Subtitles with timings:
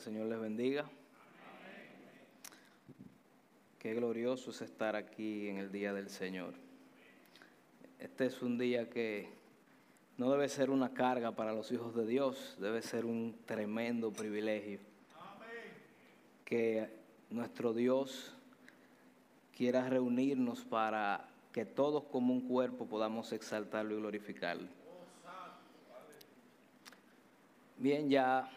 [0.00, 0.86] Señor les bendiga.
[3.78, 6.54] Qué glorioso es estar aquí en el día del Señor.
[7.98, 9.28] Este es un día que
[10.16, 14.80] no debe ser una carga para los hijos de Dios, debe ser un tremendo privilegio.
[16.46, 16.88] Que
[17.28, 18.34] nuestro Dios
[19.54, 24.66] quiera reunirnos para que todos como un cuerpo podamos exaltarlo y glorificarlo.
[27.76, 28.50] Bien, ya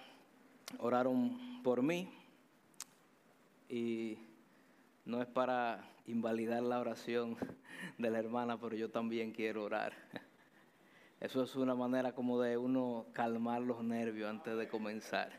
[0.79, 2.09] oraron por mí
[3.69, 4.17] y
[5.05, 7.37] no es para invalidar la oración
[7.97, 9.93] de la hermana, pero yo también quiero orar.
[11.19, 15.31] Eso es una manera como de uno calmar los nervios antes de comenzar.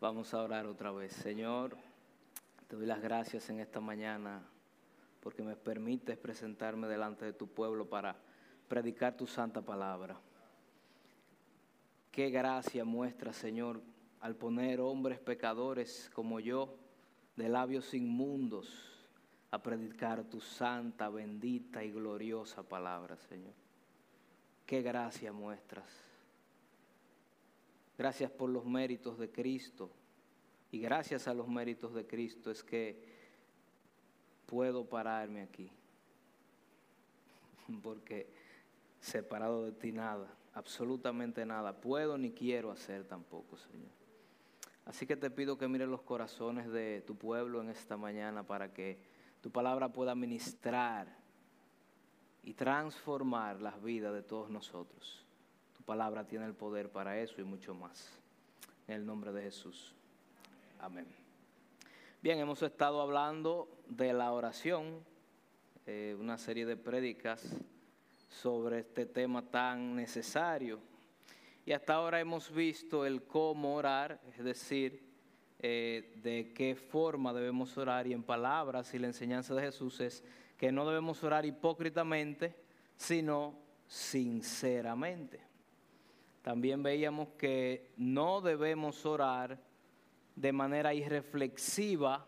[0.00, 1.12] Vamos a orar otra vez.
[1.12, 1.76] Señor,
[2.66, 4.42] te doy las gracias en esta mañana
[5.20, 8.16] porque me permites presentarme delante de tu pueblo para
[8.68, 10.18] predicar tu santa palabra.
[12.12, 13.80] Qué gracia muestra, Señor,
[14.20, 16.76] al poner hombres pecadores como yo,
[17.36, 18.68] de labios inmundos,
[19.50, 23.54] a predicar tu santa, bendita y gloriosa palabra, Señor.
[24.66, 25.88] Qué gracia muestras.
[27.96, 29.90] Gracias por los méritos de Cristo.
[30.70, 33.02] Y gracias a los méritos de Cristo es que
[34.44, 35.70] puedo pararme aquí.
[37.82, 38.26] Porque
[39.00, 43.90] separado de ti nada absolutamente nada puedo ni quiero hacer tampoco, Señor.
[44.84, 48.72] Así que te pido que mires los corazones de tu pueblo en esta mañana para
[48.72, 48.98] que
[49.40, 51.06] tu palabra pueda ministrar
[52.42, 55.24] y transformar las vidas de todos nosotros.
[55.76, 58.20] Tu palabra tiene el poder para eso y mucho más.
[58.88, 59.94] En el nombre de Jesús.
[60.80, 61.06] Amén.
[62.20, 65.04] Bien, hemos estado hablando de la oración,
[65.86, 67.56] eh, una serie de prédicas
[68.32, 70.80] sobre este tema tan necesario.
[71.64, 75.02] Y hasta ahora hemos visto el cómo orar, es decir,
[75.60, 80.24] eh, de qué forma debemos orar y en palabras y la enseñanza de Jesús es
[80.56, 82.56] que no debemos orar hipócritamente,
[82.96, 83.54] sino
[83.86, 85.40] sinceramente.
[86.42, 89.60] También veíamos que no debemos orar
[90.34, 92.26] de manera irreflexiva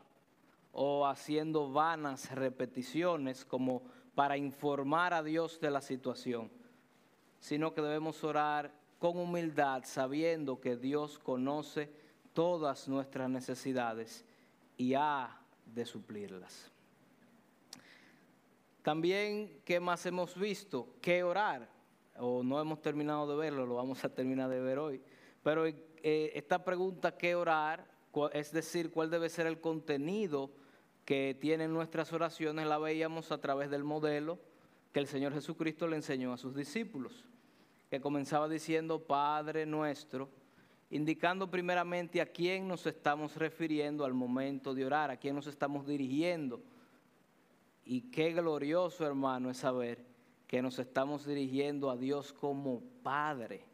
[0.73, 3.83] o haciendo vanas repeticiones como
[4.15, 6.51] para informar a Dios de la situación,
[7.41, 11.91] sino que debemos orar con humildad, sabiendo que Dios conoce
[12.33, 14.25] todas nuestras necesidades
[14.77, 16.71] y ha de suplirlas.
[18.83, 20.89] También, ¿qué más hemos visto?
[21.01, 21.69] ¿Qué orar?
[22.19, 25.01] O no hemos terminado de verlo, lo vamos a terminar de ver hoy.
[25.43, 27.87] Pero eh, esta pregunta, ¿qué orar?
[28.33, 30.51] Es decir, ¿cuál debe ser el contenido?
[31.05, 34.39] Que tienen nuestras oraciones la veíamos a través del modelo
[34.93, 37.25] que el Señor Jesucristo le enseñó a sus discípulos,
[37.91, 40.31] que comenzaba diciendo Padre nuestro,
[40.91, 45.87] indicando primeramente a quién nos estamos refiriendo al momento de orar, a quién nos estamos
[45.87, 46.63] dirigiendo.
[47.85, 50.05] Y qué glorioso, hermano, es saber
[50.47, 53.65] que nos estamos dirigiendo a Dios como Padre,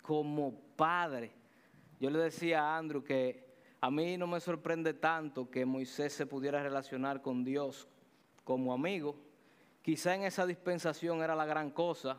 [0.00, 1.32] como Padre.
[2.00, 3.51] Yo le decía a Andrew que
[3.82, 7.88] a mí no me sorprende tanto que Moisés se pudiera relacionar con Dios
[8.44, 9.16] como amigo.
[9.82, 12.16] Quizá en esa dispensación era la gran cosa,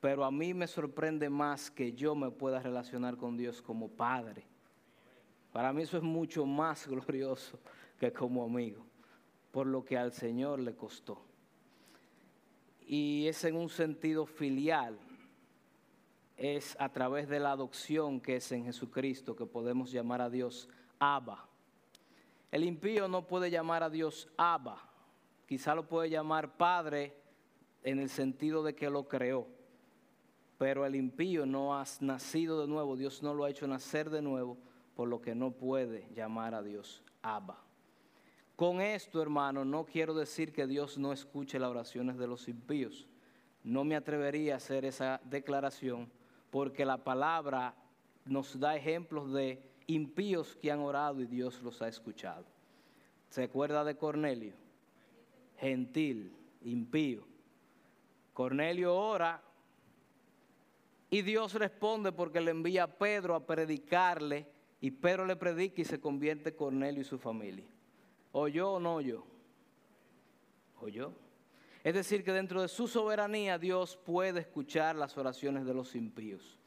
[0.00, 4.42] pero a mí me sorprende más que yo me pueda relacionar con Dios como padre.
[5.52, 7.60] Para mí eso es mucho más glorioso
[8.00, 8.84] que como amigo,
[9.52, 11.22] por lo que al Señor le costó.
[12.84, 14.98] Y es en un sentido filial,
[16.36, 20.68] es a través de la adopción que es en Jesucristo que podemos llamar a Dios
[20.98, 21.48] Abba.
[22.50, 24.78] El impío no puede llamar a Dios Abba,
[25.46, 27.14] quizá lo puede llamar Padre
[27.82, 29.46] en el sentido de que lo creó,
[30.58, 34.22] pero el impío no ha nacido de nuevo, Dios no lo ha hecho nacer de
[34.22, 34.58] nuevo,
[34.94, 37.62] por lo que no puede llamar a Dios Abba.
[38.56, 43.06] Con esto, hermano, no quiero decir que Dios no escuche las oraciones de los impíos.
[43.62, 46.10] No me atrevería a hacer esa declaración
[46.56, 47.74] porque la palabra
[48.24, 52.46] nos da ejemplos de impíos que han orado y Dios los ha escuchado.
[53.28, 54.54] ¿Se acuerda de Cornelio?
[55.58, 56.32] Gentil,
[56.62, 57.26] impío.
[58.32, 59.42] Cornelio ora
[61.10, 64.46] y Dios responde porque le envía a Pedro a predicarle
[64.80, 67.66] y Pedro le predica y se convierte Cornelio y su familia.
[68.32, 69.26] ¿Oyó o no oyó?
[70.80, 71.12] ¿Oyó?
[71.86, 76.58] Es decir, que dentro de su soberanía Dios puede escuchar las oraciones de los impíos.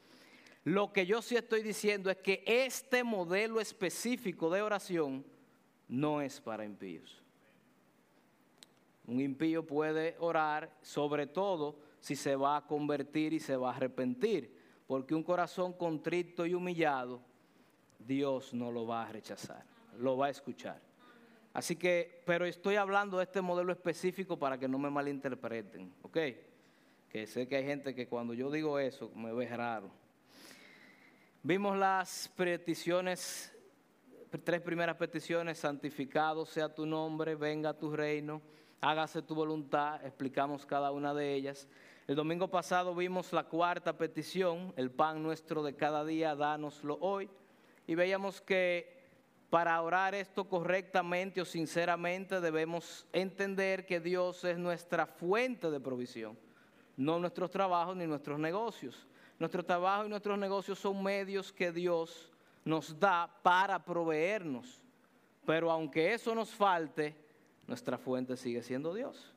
[0.64, 5.22] Lo que yo sí estoy diciendo es que este modelo específico de oración
[5.88, 7.22] no es para impíos.
[9.06, 13.76] Un impío puede orar sobre todo si se va a convertir y se va a
[13.76, 14.56] arrepentir,
[14.86, 17.20] porque un corazón contrito y humillado,
[17.98, 19.66] Dios no lo va a rechazar,
[19.98, 20.89] lo va a escuchar.
[21.52, 26.18] Así que, pero estoy hablando de este modelo específico para que no me malinterpreten, ¿ok?
[27.08, 29.90] Que sé que hay gente que cuando yo digo eso me ve raro.
[31.42, 33.52] Vimos las peticiones,
[34.44, 38.40] tres primeras peticiones, santificado sea tu nombre, venga tu reino,
[38.80, 41.66] hágase tu voluntad, explicamos cada una de ellas.
[42.06, 47.28] El domingo pasado vimos la cuarta petición, el pan nuestro de cada día, dánoslo hoy,
[47.86, 48.99] y veíamos que
[49.50, 56.38] para orar esto correctamente o sinceramente debemos entender que Dios es nuestra fuente de provisión,
[56.96, 59.06] no nuestros trabajos ni nuestros negocios.
[59.40, 62.30] Nuestro trabajo y nuestros negocios son medios que Dios
[62.62, 64.82] nos da para proveernos.
[65.46, 67.16] Pero aunque eso nos falte,
[67.66, 69.32] nuestra fuente sigue siendo Dios.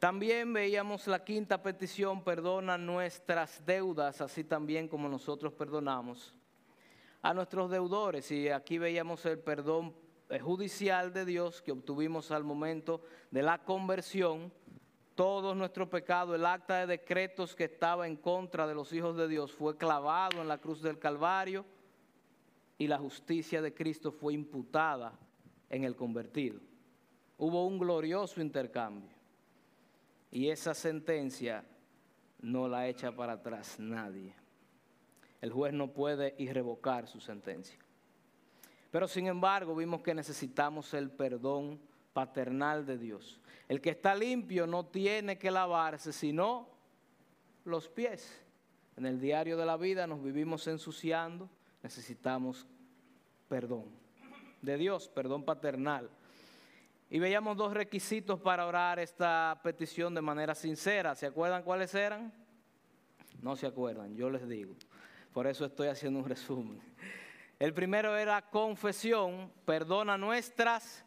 [0.00, 6.34] También veíamos la quinta petición, perdona nuestras deudas, así también como nosotros perdonamos
[7.28, 8.30] a nuestros deudores.
[8.30, 9.94] Y aquí veíamos el perdón
[10.28, 13.02] eh, judicial de Dios que obtuvimos al momento
[13.32, 14.52] de la conversión.
[15.16, 19.26] Todos nuestros pecados, el acta de decretos que estaba en contra de los hijos de
[19.26, 21.64] Dios fue clavado en la cruz del Calvario
[22.78, 25.18] y la justicia de Cristo fue imputada
[25.70, 26.60] en el convertido.
[27.38, 29.10] Hubo un glorioso intercambio
[30.30, 31.64] y esa sentencia
[32.40, 34.45] no la echa para atrás nadie
[35.46, 37.78] el juez no puede irrevocar su sentencia.
[38.90, 41.80] Pero sin embargo vimos que necesitamos el perdón
[42.12, 43.40] paternal de Dios.
[43.68, 46.68] El que está limpio no tiene que lavarse sino
[47.64, 48.42] los pies.
[48.96, 51.48] En el diario de la vida nos vivimos ensuciando,
[51.80, 52.66] necesitamos
[53.48, 53.84] perdón
[54.62, 56.10] de Dios, perdón paternal.
[57.08, 61.14] Y veíamos dos requisitos para orar esta petición de manera sincera.
[61.14, 62.32] ¿Se acuerdan cuáles eran?
[63.40, 64.74] No se acuerdan, yo les digo.
[65.36, 66.80] Por eso estoy haciendo un resumen.
[67.58, 71.04] El primero era confesión, perdona nuestras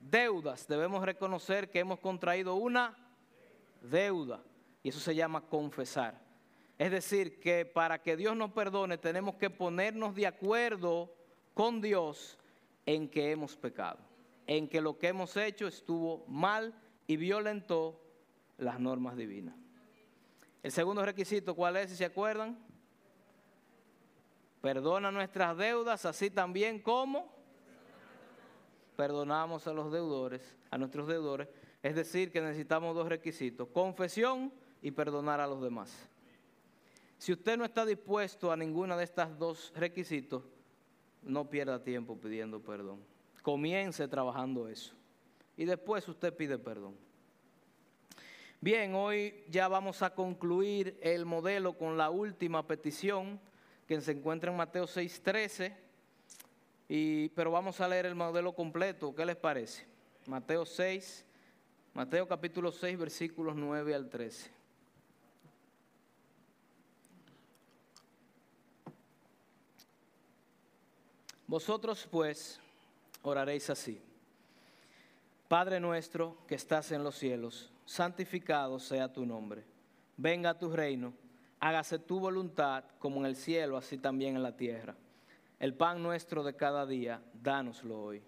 [0.00, 0.66] deudas.
[0.66, 2.98] Debemos reconocer que hemos contraído una
[3.80, 4.42] deuda
[4.82, 6.20] y eso se llama confesar.
[6.78, 11.14] Es decir, que para que Dios nos perdone tenemos que ponernos de acuerdo
[11.54, 12.36] con Dios
[12.84, 14.00] en que hemos pecado,
[14.48, 16.74] en que lo que hemos hecho estuvo mal
[17.06, 18.02] y violentó
[18.58, 19.54] las normas divinas.
[20.60, 21.90] El segundo requisito, ¿cuál es?
[21.90, 22.73] Si se acuerdan,
[24.64, 27.30] Perdona nuestras deudas, así también como
[28.96, 31.48] perdonamos a los deudores, a nuestros deudores.
[31.82, 34.50] Es decir, que necesitamos dos requisitos, confesión
[34.80, 36.08] y perdonar a los demás.
[37.18, 40.42] Si usted no está dispuesto a ninguno de estos dos requisitos,
[41.20, 43.00] no pierda tiempo pidiendo perdón.
[43.42, 44.94] Comience trabajando eso.
[45.58, 46.96] Y después usted pide perdón.
[48.62, 53.38] Bien, hoy ya vamos a concluir el modelo con la última petición
[53.86, 55.74] que se encuentra en Mateo 6:13,
[56.88, 59.86] y, pero vamos a leer el modelo completo, ¿qué les parece?
[60.26, 61.24] Mateo 6,
[61.94, 64.50] Mateo capítulo 6, versículos 9 al 13.
[71.46, 72.58] Vosotros pues
[73.22, 74.00] oraréis así.
[75.46, 79.62] Padre nuestro que estás en los cielos, santificado sea tu nombre.
[80.16, 81.12] Venga tu reino
[81.64, 84.94] hágase tu voluntad como en el cielo, así también en la tierra.
[85.58, 88.22] El pan nuestro de cada día, dánoslo hoy.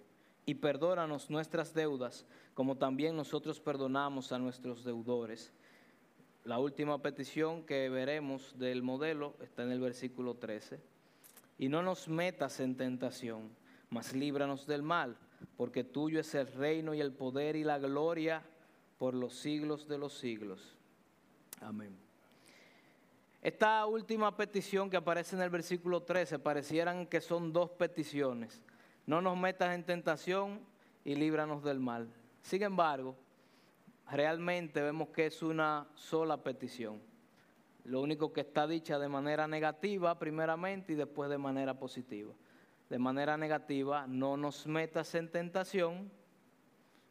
[0.46, 2.24] Y perdónanos nuestras deudas,
[2.54, 5.52] como también nosotros perdonamos a nuestros deudores.
[6.44, 10.80] La última petición que veremos del modelo está en el versículo 13.
[11.58, 13.50] Y no nos metas en tentación,
[13.90, 15.14] mas líbranos del mal,
[15.58, 18.42] porque tuyo es el reino y el poder y la gloria
[18.96, 20.74] por los siglos de los siglos.
[21.60, 22.05] Amén.
[23.42, 28.62] Esta última petición que aparece en el versículo 13 parecieran que son dos peticiones.
[29.06, 30.60] No nos metas en tentación
[31.04, 32.08] y líbranos del mal.
[32.42, 33.16] Sin embargo,
[34.10, 37.00] realmente vemos que es una sola petición.
[37.84, 42.34] Lo único que está dicha de manera negativa primeramente y después de manera positiva.
[42.88, 46.10] De manera negativa, no nos metas en tentación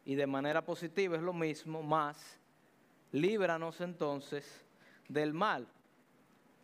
[0.04, 2.38] y de manera positiva es lo mismo, más
[3.12, 4.64] líbranos entonces
[5.08, 5.66] del mal.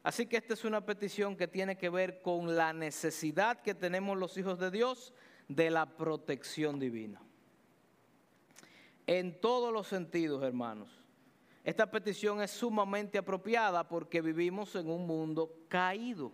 [0.02, 4.18] Así que esta es una petición que tiene que ver con la necesidad que tenemos
[4.18, 5.12] los hijos de Dios
[5.48, 7.20] de la protección divina.
[9.06, 11.00] En todos los sentidos, hermanos.
[11.64, 16.32] Esta petición es sumamente apropiada porque vivimos en un mundo caído.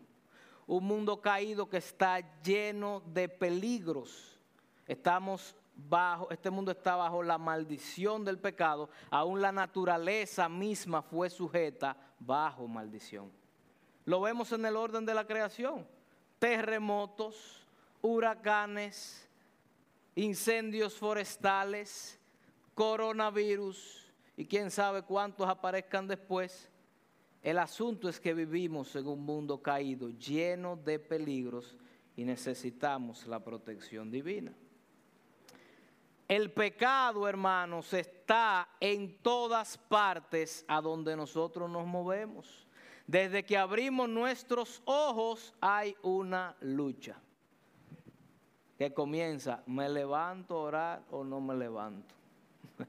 [0.66, 4.38] Un mundo caído que está lleno de peligros.
[4.86, 11.30] Estamos bajo, este mundo está bajo la maldición del pecado, aún la naturaleza misma fue
[11.30, 13.30] sujeta bajo maldición.
[14.08, 15.86] Lo vemos en el orden de la creación.
[16.38, 17.66] Terremotos,
[18.00, 19.28] huracanes,
[20.14, 22.18] incendios forestales,
[22.72, 26.70] coronavirus y quién sabe cuántos aparezcan después.
[27.42, 31.76] El asunto es que vivimos en un mundo caído, lleno de peligros
[32.16, 34.54] y necesitamos la protección divina.
[36.26, 42.67] El pecado, hermanos, está en todas partes a donde nosotros nos movemos.
[43.08, 47.18] Desde que abrimos nuestros ojos hay una lucha
[48.76, 52.14] que comienza, ¿me levanto a orar o no me levanto?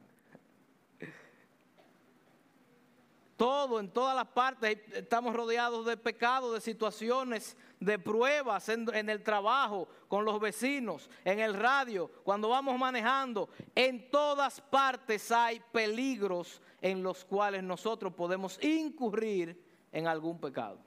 [3.38, 9.10] Todo, en todas las partes, estamos rodeados de pecados, de situaciones, de pruebas en, en,
[9.10, 13.48] el trabajo, con los vecinos, en el radio, cuando vamos manejando.
[13.74, 20.80] En todas partes hay peligros en los cuales nosotros podemos incurrir en algún pecado.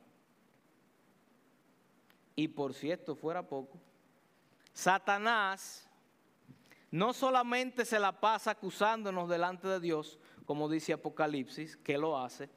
[2.35, 3.79] Y por si esto fuera poco,
[4.73, 5.89] Satanás
[6.91, 12.51] no solamente se la pasa acusándonos delante de Dios, como dice Apocalipsis, que lo hace,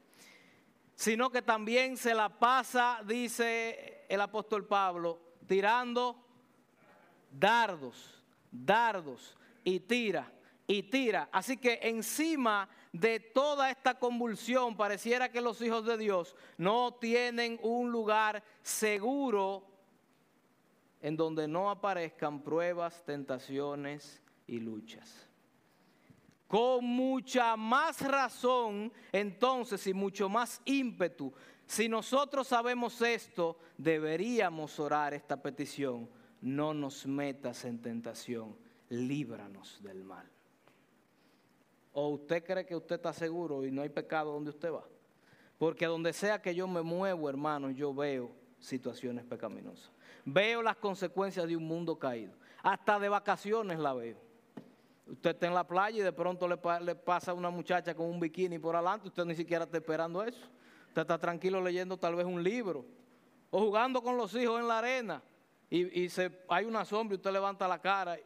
[0.96, 6.26] sino que también se la pasa, dice el apóstol Pablo, tirando
[7.32, 9.36] dardos, dardos,
[9.66, 10.32] y tira,
[10.68, 11.28] y tira.
[11.32, 17.60] Así que encima de toda esta convulsión pareciera que los hijos de Dios no tienen
[17.62, 19.68] un lugar seguro
[21.02, 25.28] en donde no aparezcan pruebas, tentaciones y luchas.
[26.48, 31.34] Con mucha más razón, entonces, y mucho más ímpetu,
[31.66, 36.10] si nosotros sabemos esto, deberíamos orar esta petición.
[36.42, 38.56] No nos metas en tentación,
[38.90, 40.35] líbranos del mal.
[41.98, 44.84] ¿O usted cree que usted está seguro y no hay pecado donde usted va?
[45.58, 49.90] Porque donde sea que yo me muevo, hermano, yo veo situaciones pecaminosas.
[50.26, 52.34] Veo las consecuencias de un mundo caído.
[52.62, 54.18] Hasta de vacaciones la veo.
[55.08, 58.20] Usted está en la playa y de pronto le, pasa a una muchacha con un
[58.20, 60.46] bikini por adelante, usted ni siquiera está esperando eso.
[60.90, 62.86] Usted está tranquilo leyendo tal vez un libro
[63.52, 65.24] o jugando con los hijos en la arena
[65.70, 66.10] y,
[66.50, 68.18] hay una sombra y usted levanta la cara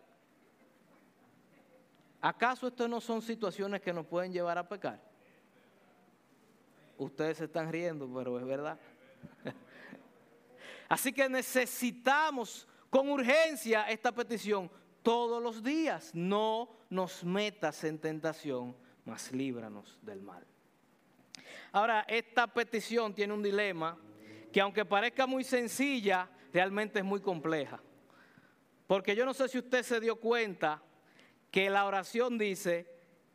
[2.21, 5.01] ¿Acaso estas no son situaciones que nos pueden llevar a pecar?
[6.97, 8.77] Ustedes se están riendo, pero es verdad.
[10.89, 14.69] Así que necesitamos con urgencia esta petición
[15.01, 16.11] todos los días.
[16.13, 20.45] No nos metas en tentación, mas líbranos del mal.
[21.71, 23.97] Ahora, esta petición tiene un dilema
[24.51, 27.81] que aunque parezca muy sencilla, realmente es muy compleja.
[28.87, 30.81] Porque yo no sé si usted se dio cuenta
[31.51, 32.87] que la oración dice,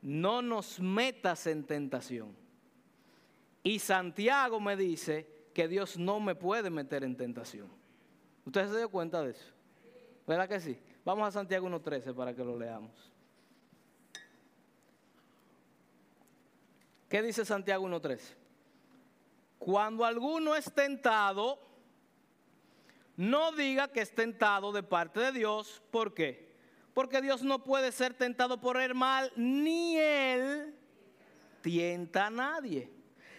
[0.03, 2.37] no nos metas en tentación.
[3.63, 7.69] Y Santiago me dice que Dios no me puede meter en tentación.
[8.45, 9.53] ¿Usted se dio cuenta de eso?
[10.27, 10.79] ¿Verdad que sí?
[11.05, 13.11] Vamos a Santiago 1.13 para que lo leamos.
[17.09, 18.21] ¿Qué dice Santiago 1.13?
[19.59, 21.59] Cuando alguno es tentado,
[23.17, 25.83] no diga que es tentado de parte de Dios.
[25.91, 26.44] ¿Por qué?
[26.95, 30.75] Porque Dios no puede ser tentado por el mal, ni Él
[31.61, 32.91] tienta a nadie.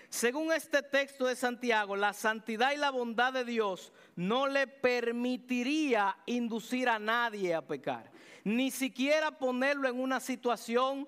[0.10, 6.18] Según este texto de Santiago, la santidad y la bondad de Dios no le permitiría
[6.26, 8.12] inducir a nadie a pecar,
[8.44, 11.08] ni siquiera ponerlo en una situación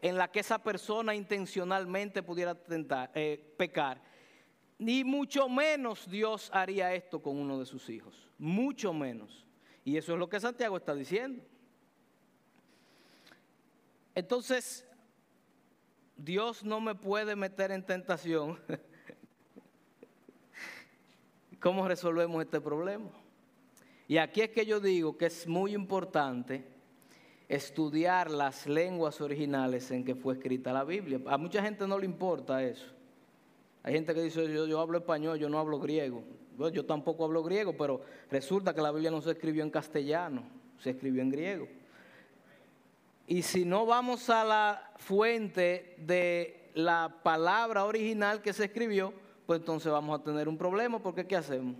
[0.00, 4.00] en la que esa persona intencionalmente pudiera tentar, eh, pecar.
[4.78, 9.46] Ni mucho menos Dios haría esto con uno de sus hijos, mucho menos.
[9.84, 11.42] Y eso es lo que Santiago está diciendo.
[14.14, 14.86] Entonces,
[16.16, 18.60] Dios no me puede meter en tentación.
[21.60, 23.10] ¿Cómo resolvemos este problema?
[24.06, 26.64] Y aquí es que yo digo que es muy importante
[27.48, 31.20] estudiar las lenguas originales en que fue escrita la Biblia.
[31.26, 32.86] A mucha gente no le importa eso.
[33.82, 36.22] Hay gente que dice, yo, yo hablo español, yo no hablo griego
[36.70, 40.44] yo tampoco hablo griego, pero resulta que la Biblia no se escribió en castellano,
[40.78, 41.68] se escribió en griego.
[43.26, 49.12] Y si no vamos a la fuente de la palabra original que se escribió,
[49.46, 51.76] pues entonces vamos a tener un problema, porque ¿qué hacemos?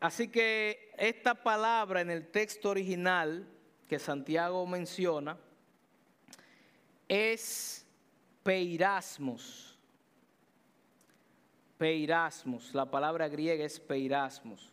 [0.00, 3.46] Así que esta palabra en el texto original
[3.88, 5.36] que Santiago menciona
[7.08, 7.84] es
[8.44, 9.67] peirasmos.
[11.78, 14.72] Peirasmos, la palabra griega es peirasmos.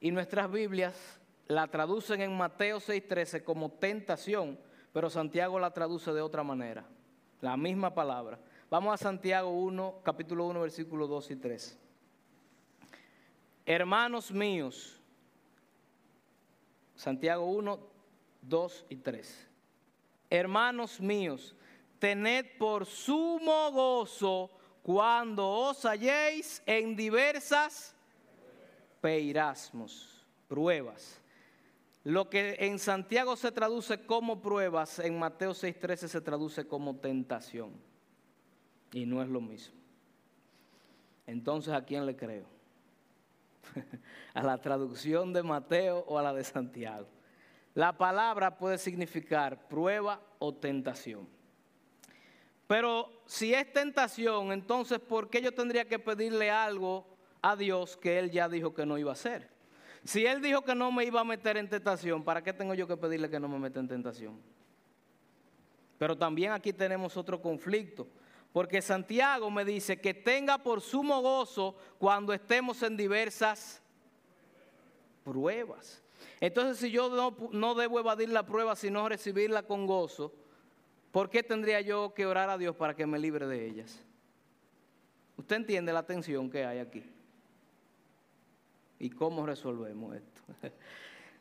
[0.00, 4.58] y nuestras Biblias la traducen en Mateo 6:13 como tentación,
[4.92, 6.84] pero Santiago la traduce de otra manera,
[7.40, 8.38] la misma palabra.
[8.70, 11.78] Vamos a Santiago 1, capítulo 1, versículos 2 y 3.
[13.64, 15.00] Hermanos míos,
[16.94, 17.78] Santiago 1,
[18.42, 19.48] 2 y 3.
[20.30, 21.54] Hermanos míos,
[21.98, 24.55] tened por sumo gozo
[24.86, 27.92] cuando os halléis en diversas
[29.00, 31.20] peirasmos, pruebas.
[32.04, 37.72] Lo que en Santiago se traduce como pruebas, en Mateo 6:13 se traduce como tentación.
[38.92, 39.74] Y no es lo mismo.
[41.26, 42.46] Entonces, ¿a quién le creo?
[44.34, 47.08] ¿A la traducción de Mateo o a la de Santiago?
[47.74, 51.35] La palabra puede significar prueba o tentación.
[52.66, 57.06] Pero si es tentación, entonces ¿por qué yo tendría que pedirle algo
[57.40, 59.50] a Dios que Él ya dijo que no iba a hacer?
[60.04, 62.86] Si Él dijo que no me iba a meter en tentación, ¿para qué tengo yo
[62.86, 64.40] que pedirle que no me meta en tentación?
[65.98, 68.06] Pero también aquí tenemos otro conflicto,
[68.52, 73.82] porque Santiago me dice que tenga por sumo gozo cuando estemos en diversas
[75.24, 76.02] pruebas.
[76.40, 80.32] Entonces, si yo no, debo evadir la prueba, sino recibirla con gozo,
[81.16, 84.04] ¿por qué tendría yo que orar a Dios para que me libre de ellas?
[85.38, 87.02] ¿Usted entiende la tensión que hay aquí?
[88.98, 90.42] ¿Y cómo resolvemos esto?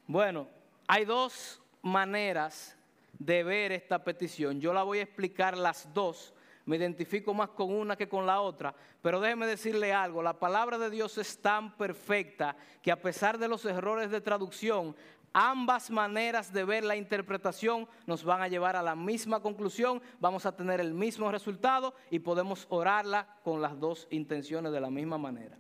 [0.08, 0.48] bueno,
[0.88, 2.78] hay dos maneras
[3.20, 4.62] de ver esta petición.
[4.62, 6.34] Yo la voy a explicar las dos
[6.66, 10.80] me identifico más con una que con la otra, pero déjeme decirle algo, la palabra
[10.80, 14.96] de Dios es tan perfecta que a pesar de los errores de traducción,
[15.36, 20.46] ambas maneras de ver la interpretación nos van a llevar a la misma conclusión, vamos
[20.46, 25.18] a tener el mismo resultado y podemos orarla con las dos intenciones de la misma
[25.18, 25.60] manera.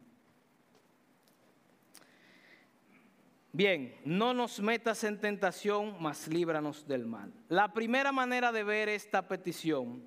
[3.51, 7.33] Bien, no nos metas en tentación, mas líbranos del mal.
[7.49, 10.03] La primera manera de ver esta petición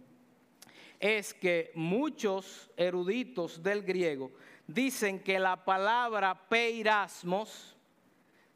[0.99, 4.33] es que muchos eruditos del griego
[4.67, 7.77] dicen que la palabra peirasmos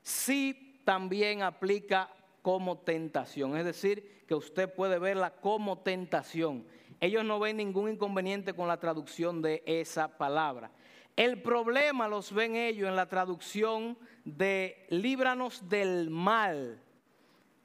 [0.02, 2.10] sí también aplica
[2.42, 6.66] como tentación, es decir, que usted puede verla como tentación.
[7.00, 10.70] Ellos no ven ningún inconveniente con la traducción de esa palabra.
[11.16, 16.80] El problema los ven ellos en la traducción de líbranos del mal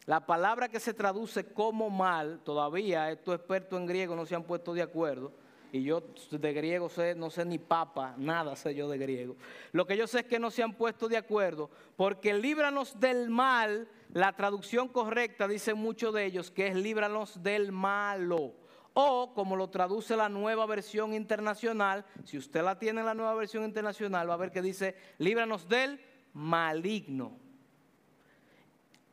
[0.07, 4.43] la palabra que se traduce como mal, todavía estos expertos en griego no se han
[4.43, 5.33] puesto de acuerdo.
[5.71, 6.01] Y yo
[6.31, 9.35] de griego sé, no sé ni papa, nada sé yo de griego.
[9.71, 13.29] Lo que yo sé es que no se han puesto de acuerdo, porque líbranos del
[13.29, 18.53] mal, la traducción correcta, dicen muchos de ellos, que es líbranos del malo.
[18.93, 23.35] O como lo traduce la nueva versión internacional, si usted la tiene en la nueva
[23.35, 25.99] versión internacional, va a ver que dice, líbranos del
[26.33, 27.47] maligno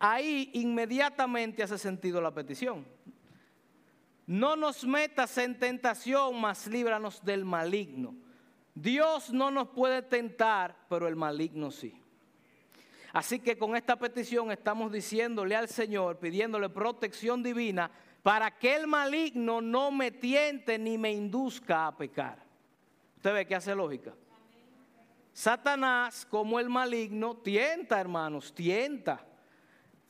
[0.05, 2.85] ahí inmediatamente hace sentido la petición.
[4.27, 8.15] No nos metas en tentación, mas líbranos del maligno.
[8.75, 12.01] Dios no nos puede tentar, pero el maligno sí.
[13.13, 17.91] Así que con esta petición estamos diciéndole al Señor, pidiéndole protección divina,
[18.25, 22.43] para que el maligno no me tiente ni me induzca a pecar.
[23.17, 24.15] ¿Usted ve que hace lógica?
[25.33, 29.25] Satanás, como el maligno, tienta, hermanos, tienta.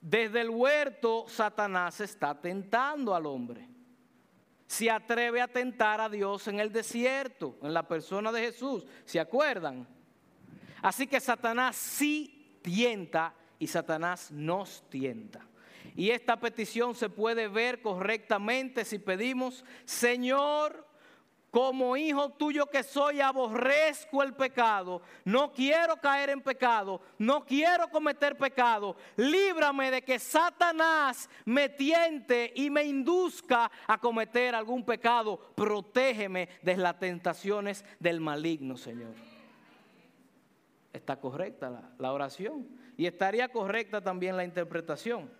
[0.01, 3.74] Desde el huerto, Satanás está tentando al hombre.
[4.75, 8.85] Se atreve a tentar a Dios en el desierto, en la persona de Jesús.
[9.05, 9.87] ¿Se acuerdan?
[10.83, 15.47] Así que Satanás sí tienta y Satanás nos tienta.
[15.95, 20.85] Y esta petición se puede ver correctamente si pedimos, Señor,
[21.55, 27.89] como hijo tuyo que soy, aborrezco el pecado, no quiero caer en pecado, no quiero
[27.91, 28.97] cometer pecado.
[29.15, 35.39] Líbrame de que Satanás me tiente y me induzca a cometer algún pecado.
[35.55, 39.15] Protégeme de las tentaciones del maligno, Señor.
[40.93, 45.31] Está correcta la, la oración y estaría correcta también la interpretación.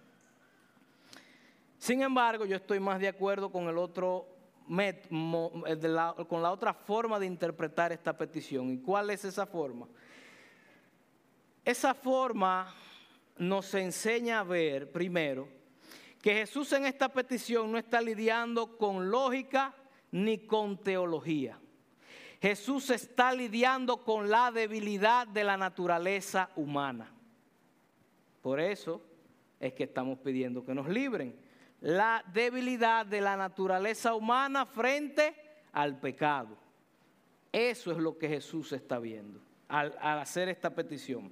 [1.77, 4.34] Sin embargo, yo estoy más de acuerdo con el otro
[4.79, 8.71] eh, con la otra forma de interpretar esta petición.
[8.71, 9.87] ¿Y cuál es esa forma?
[11.65, 12.75] Esa forma
[13.39, 15.49] nos enseña a ver, primero,
[16.23, 19.75] que Jesús en esta petición no está lidiando con lógica
[20.11, 21.59] ni con teología.
[22.41, 27.13] Jesús está lidiando con la debilidad de la naturaleza humana.
[28.43, 29.01] Por eso
[29.59, 31.35] es que estamos pidiendo que nos libren
[31.85, 35.35] la debilidad de la naturaleza humana frente
[35.71, 36.57] al pecado.
[37.53, 41.31] Eso es lo que Jesús está viendo al, hacer esta petición.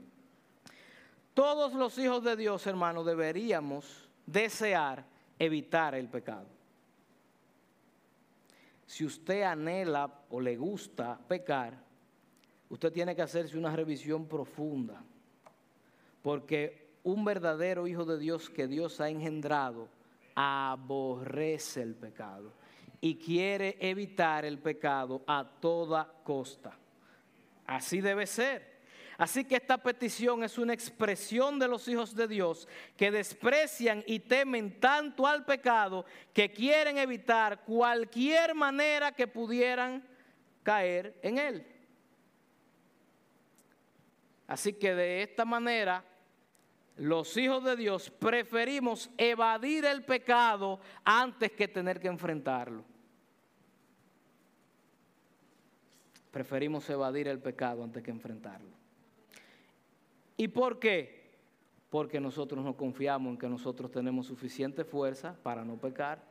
[1.32, 5.06] Todos los hijos de Dios, hermanos, deberíamos desear
[5.38, 6.46] evitar el pecado.
[8.86, 11.72] Si usted anhela o le gusta pecar,
[12.68, 15.02] usted tiene que hacerse una revisión profunda,
[16.20, 19.88] porque un verdadero hijo de Dios que Dios ha engendrado
[20.34, 22.52] aborrece el pecado
[23.00, 26.78] y quiere evitar el pecado a toda costa.
[27.66, 28.72] Así debe ser.
[29.18, 32.66] Así que esta petición es una expresión de los hijos de Dios
[32.96, 40.04] que desprecian y temen tanto al pecado que quieren evitar cualquier manera que pudieran
[40.62, 41.66] caer en él.
[44.46, 46.04] Así que de esta manera
[46.96, 52.84] los hijos de Dios preferimos evadir el pecado antes que tener que enfrentarlo.
[56.30, 58.70] Preferimos evadir el pecado antes que enfrentarlo.
[60.36, 61.22] ¿Y por qué?
[61.90, 66.22] Porque nosotros no confiamos en que nosotros tenemos suficiente fuerza para no pecar.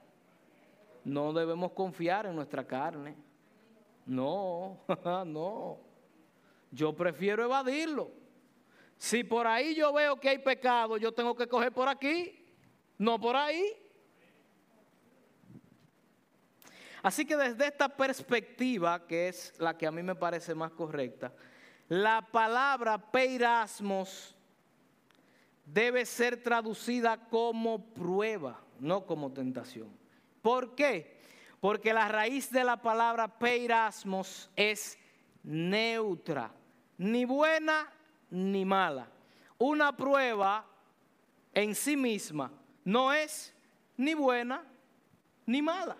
[1.03, 3.15] No debemos confiar en nuestra carne.
[4.05, 4.79] No,
[5.25, 5.77] no.
[6.71, 8.20] Yo prefiero evadirlo.
[9.01, 12.39] Si por ahí yo veo que hay pecado, yo tengo que coger por aquí,
[12.99, 13.65] no por ahí.
[17.01, 21.33] Así que desde esta perspectiva, que es la que a mí me parece más correcta,
[21.89, 24.35] la palabra peirasmos
[25.65, 29.89] debe ser traducida como prueba, no como tentación.
[30.43, 31.19] ¿Por qué?
[31.59, 34.99] Porque la raíz de la palabra peirasmos es
[35.41, 36.53] neutra,
[36.99, 37.91] ni buena
[38.31, 39.07] ni mala.
[39.57, 40.65] Una prueba
[41.53, 42.51] en sí misma
[42.83, 43.53] no es
[43.97, 44.63] ni buena
[45.45, 45.97] ni mala.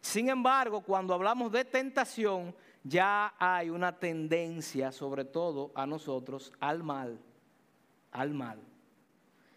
[0.00, 6.82] Sin embargo, cuando hablamos de tentación, ya hay una tendencia, sobre todo a nosotros, al
[6.82, 7.18] mal,
[8.12, 8.60] al mal.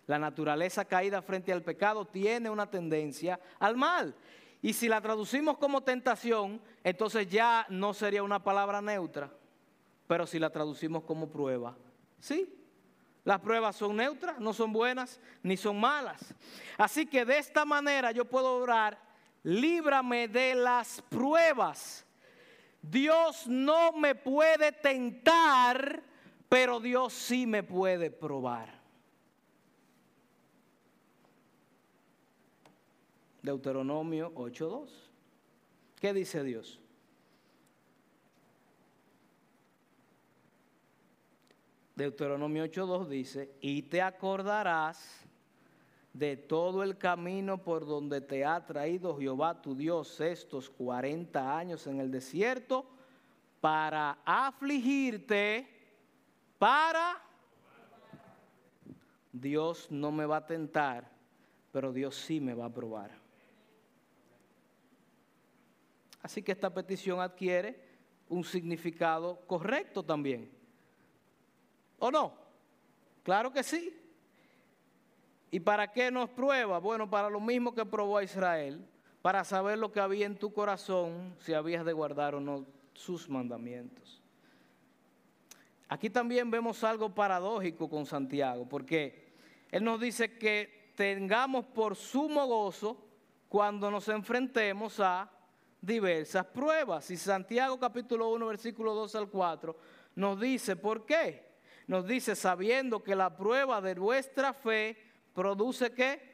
[0.08, 4.16] La naturaleza caída frente al pecado tiene una tendencia al mal.
[4.62, 9.32] Y si la traducimos como tentación, entonces ya no sería una palabra neutra.
[10.12, 11.78] Pero si la traducimos como prueba,
[12.20, 12.54] sí.
[13.24, 16.36] Las pruebas son neutras, no son buenas ni son malas.
[16.78, 19.00] Así que de esta manera yo puedo orar,
[19.42, 22.06] líbrame de las pruebas
[22.82, 26.04] Dios no me puede tentar,
[26.50, 28.82] pero Dios sí me puede probar.
[33.42, 34.90] Deuteronomio 8.2.
[36.02, 36.81] ¿Qué dice Dios?
[42.02, 45.24] Deuteronomio 8.2 dice, y te acordarás
[46.14, 51.86] de todo el camino por donde te ha traído Jehová tu Dios estos 40 años
[51.86, 52.90] en el desierto
[53.60, 55.68] para afligirte,
[56.58, 57.22] para...
[59.32, 61.10] Dios no me va a tentar,
[61.72, 63.12] pero Dios sí me va a probar.
[66.22, 67.80] Así que esta petición adquiere
[68.28, 70.61] un significado correcto también.
[72.02, 72.34] ¿O no?
[73.24, 73.96] Claro que sí.
[75.52, 76.80] ¿Y para qué nos prueba?
[76.80, 78.84] Bueno, para lo mismo que probó a Israel,
[79.22, 83.30] para saber lo que había en tu corazón, si habías de guardar o no sus
[83.30, 84.20] mandamientos.
[85.90, 89.34] Aquí también vemos algo paradójico con Santiago, porque
[89.70, 92.98] él nos dice que tengamos por sumo gozo
[93.48, 95.30] cuando nos enfrentemos a
[95.80, 97.12] diversas pruebas.
[97.12, 99.78] Y Santiago capítulo 1, versículo 2 al 4
[100.16, 101.51] nos dice, ¿por qué?
[101.88, 104.98] Nos dice, sabiendo que la prueba de vuestra fe
[105.34, 106.32] produce qué?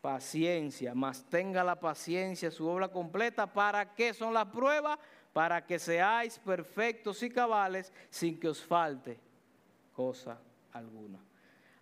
[0.00, 3.46] Paciencia, mas tenga la paciencia su obra completa.
[3.46, 4.98] ¿Para qué son las pruebas?
[5.32, 9.18] Para que seáis perfectos y cabales sin que os falte
[9.94, 10.40] cosa
[10.72, 11.18] alguna.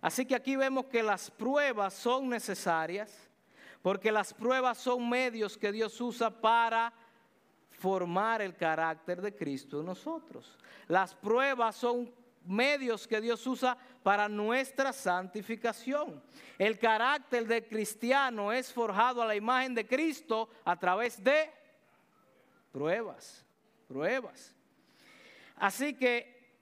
[0.01, 3.29] Así que aquí vemos que las pruebas son necesarias
[3.81, 6.93] porque las pruebas son medios que Dios usa para
[7.71, 10.57] formar el carácter de Cristo en nosotros.
[10.87, 12.11] Las pruebas son
[12.49, 16.21] medios que Dios usa para nuestra santificación.
[16.57, 21.49] El carácter del cristiano es forjado a la imagen de Cristo a través de
[22.71, 23.45] pruebas,
[23.87, 24.55] pruebas.
[25.55, 26.57] Así que,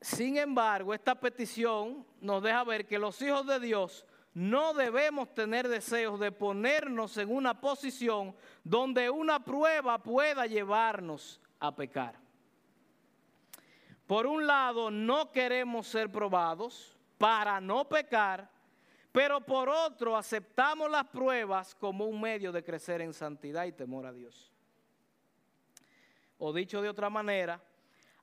[0.00, 5.66] sin embargo, esta petición nos deja ver que los hijos de Dios no debemos tener
[5.66, 12.25] deseos de ponernos en una posición donde una prueba pueda llevarnos a pecar.
[14.06, 18.48] Por un lado, no queremos ser probados para no pecar,
[19.10, 24.06] pero por otro, aceptamos las pruebas como un medio de crecer en santidad y temor
[24.06, 24.52] a Dios.
[26.38, 27.60] O dicho de otra manera,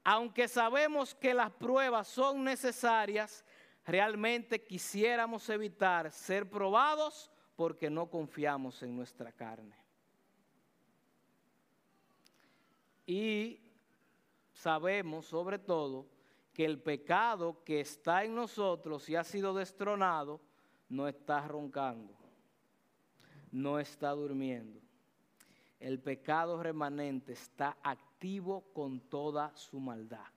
[0.04, 3.44] aunque sabemos que las pruebas son necesarias,
[3.86, 9.76] realmente quisiéramos evitar ser probados porque no confiamos en nuestra carne.
[13.06, 13.63] Y
[14.64, 16.08] sabemos sobre todo
[16.54, 20.40] que el pecado que está en nosotros y ha sido destronado
[20.88, 22.14] no está roncando,
[23.52, 24.80] no está durmiendo.
[25.82, 30.28] El pecado remanente está activo con toda su maldad.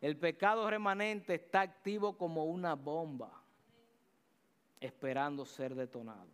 [0.00, 3.42] El pecado remanente está activo como una bomba,
[4.80, 6.30] esperando ser detonado.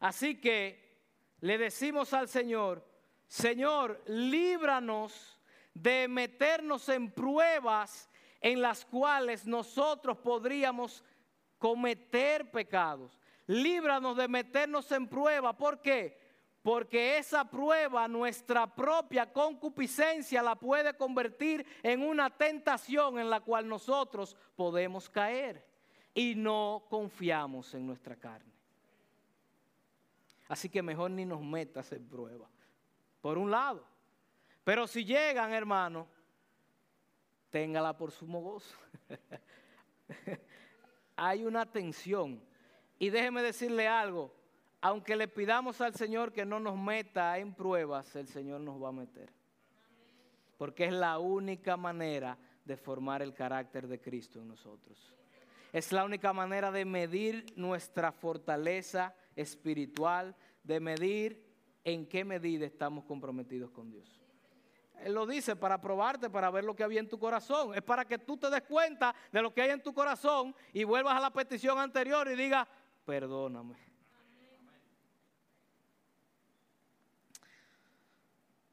[0.00, 0.98] Así que
[1.40, 2.84] le decimos al Señor,
[3.28, 5.35] Señor, líbranos
[5.82, 8.08] de meternos en pruebas
[8.40, 11.04] en las cuales nosotros podríamos
[11.58, 13.18] cometer pecados.
[13.46, 15.56] Líbranos de meternos en prueba.
[15.56, 16.18] ¿Por qué?
[16.62, 23.68] Porque esa prueba, nuestra propia concupiscencia, la puede convertir en una tentación en la cual
[23.68, 25.64] nosotros podemos caer
[26.14, 28.52] y no confiamos en nuestra carne.
[30.48, 32.48] Así que mejor ni nos metas en prueba.
[33.20, 33.95] Por un lado.
[34.66, 36.08] Pero si llegan, hermano,
[37.50, 38.76] téngala por sumo gozo.
[41.16, 42.42] Hay una tensión.
[42.98, 44.34] Y déjeme decirle algo,
[44.80, 48.88] aunque le pidamos al Señor que no nos meta en pruebas, el Señor nos va
[48.88, 49.32] a meter.
[50.58, 55.14] Porque es la única manera de formar el carácter de Cristo en nosotros.
[55.72, 61.46] Es la única manera de medir nuestra fortaleza espiritual, de medir
[61.84, 64.25] en qué medida estamos comprometidos con Dios.
[65.02, 67.74] Él lo dice para probarte, para ver lo que había en tu corazón.
[67.74, 70.84] Es para que tú te des cuenta de lo que hay en tu corazón y
[70.84, 72.66] vuelvas a la petición anterior y digas,
[73.04, 73.76] perdóname.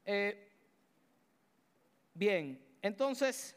[0.06, 0.52] Eh,
[2.12, 3.56] bien, entonces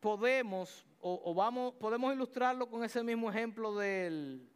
[0.00, 4.48] podemos o, vamos, podemos ilustrarlo con ese mismo ejemplo del,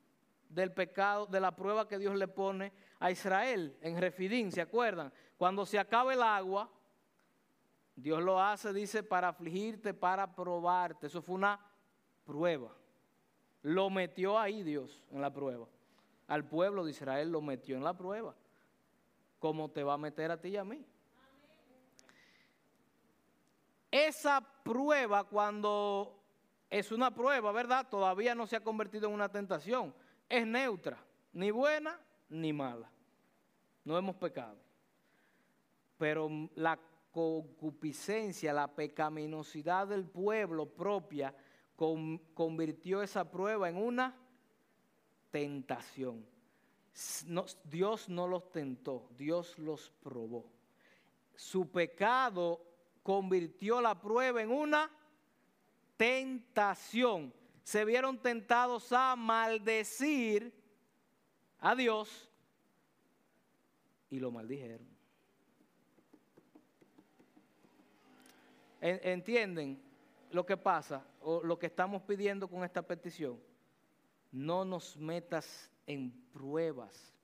[0.48, 5.12] del pecado, de la prueba que Dios le pone a Israel en Refidín, ¿se acuerdan?
[5.38, 6.70] Cuando se acaba el agua,
[7.96, 11.06] Dios lo hace, dice, para afligirte, para probarte.
[11.06, 11.58] Eso fue una
[12.24, 12.70] prueba.
[13.62, 15.66] Lo metió ahí Dios en la prueba.
[16.28, 18.34] Al pueblo de Israel lo metió en la prueba.
[19.38, 20.86] Como te va a meter a ti y a mí.
[23.90, 26.22] Esa prueba, cuando
[26.68, 27.88] es una prueba, ¿verdad?
[27.88, 29.94] Todavía no se ha convertido en una tentación.
[30.28, 30.98] Es neutra,
[31.32, 31.98] ni buena
[32.30, 32.90] ni mala.
[33.84, 34.56] No hemos pecado.
[35.98, 36.78] Pero la
[37.10, 41.34] concupiscencia, la pecaminosidad del pueblo propia
[42.34, 44.16] convirtió esa prueba en una
[45.30, 46.24] tentación.
[47.64, 50.46] Dios no los tentó, Dios los probó.
[51.34, 52.60] Su pecado
[53.02, 54.90] convirtió la prueba en una
[55.96, 57.32] tentación.
[57.62, 60.59] Se vieron tentados a maldecir
[61.60, 62.30] a Dios
[64.08, 64.88] y lo maldijeron.
[68.80, 69.80] ¿Entienden
[70.30, 73.38] lo que pasa o lo que estamos pidiendo con esta petición?
[74.32, 77.14] No nos metas en pruebas.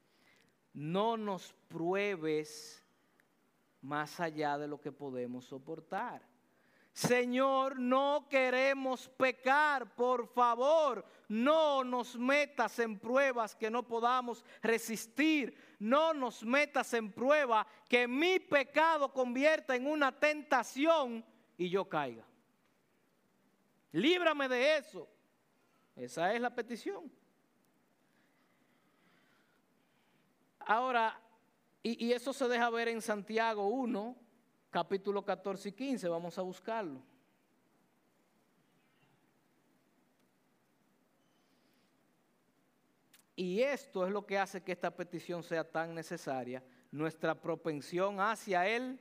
[0.75, 2.85] No nos pruebes
[3.81, 6.23] más allá de lo que podemos soportar.
[6.97, 15.55] Señor, no queremos pecar, por favor, no nos metas en pruebas que no podamos resistir,
[15.79, 21.23] no nos metas en prueba que mi pecado convierta en una tentación
[21.59, 22.25] y yo caiga.
[23.93, 25.07] Líbrame de eso.
[25.97, 27.13] Esa es la petición.
[30.61, 31.21] Ahora,
[31.83, 34.17] y, y eso se deja ver en Santiago 1,
[34.77, 37.01] capítulo 14 y 15, vamos a buscarlo.
[43.35, 48.69] Y esto es lo que hace que esta petición sea tan necesaria, nuestra propensión hacia
[48.69, 49.01] el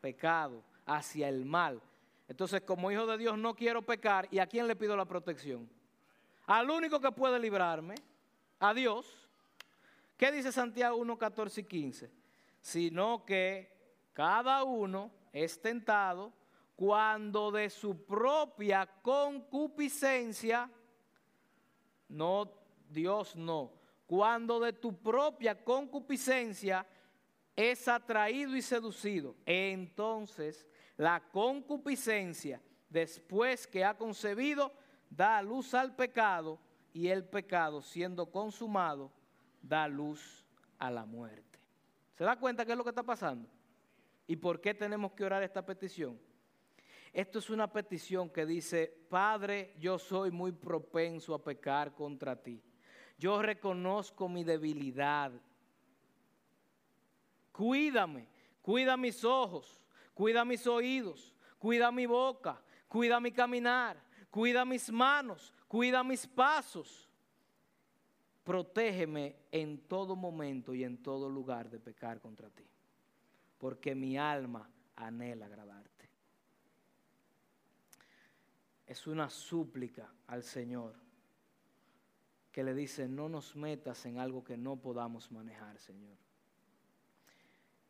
[0.00, 1.80] pecado, hacia el mal.
[2.26, 5.70] Entonces, como hijo de Dios no quiero pecar, ¿y a quién le pido la protección?
[6.44, 7.94] Al único que puede librarme,
[8.58, 9.28] a Dios.
[10.16, 12.10] ¿Qué dice Santiago 1, 14 y 15?
[12.60, 13.72] Sino que
[14.12, 16.32] cada uno es tentado
[16.76, 20.70] cuando de su propia concupiscencia,
[22.08, 22.52] no,
[22.90, 23.72] Dios no,
[24.06, 26.86] cuando de tu propia concupiscencia
[27.54, 29.36] es atraído y seducido.
[29.46, 34.72] Entonces, la concupiscencia, después que ha concebido,
[35.08, 36.58] da luz al pecado
[36.92, 39.10] y el pecado, siendo consumado,
[39.62, 40.44] da luz
[40.78, 41.58] a la muerte.
[42.14, 43.48] ¿Se da cuenta qué es lo que está pasando?
[44.32, 46.18] ¿Y por qué tenemos que orar esta petición?
[47.12, 52.62] Esto es una petición que dice, Padre, yo soy muy propenso a pecar contra ti.
[53.18, 55.32] Yo reconozco mi debilidad.
[57.52, 58.26] Cuídame,
[58.62, 59.78] cuida mis ojos,
[60.14, 67.06] cuida mis oídos, cuida mi boca, cuida mi caminar, cuida mis manos, cuida mis pasos.
[68.44, 72.64] Protégeme en todo momento y en todo lugar de pecar contra ti,
[73.62, 76.10] porque mi alma anhela agradarte.
[78.84, 80.96] Es una súplica al Señor
[82.50, 86.16] que le dice, no nos metas en algo que no podamos manejar, Señor.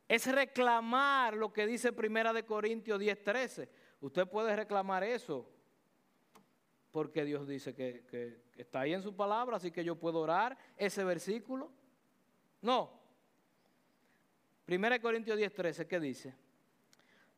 [0.06, 3.66] Es reclamar lo que dice Primera de Corintios 10:13.
[4.02, 5.48] Usted puede reclamar eso
[6.90, 11.02] porque Dios dice que, está ahí en su palabra, así que yo puedo orar ese
[11.02, 11.72] versículo.
[12.60, 13.01] No.
[14.74, 16.34] 1 Corintios 10, 13, ¿qué dice?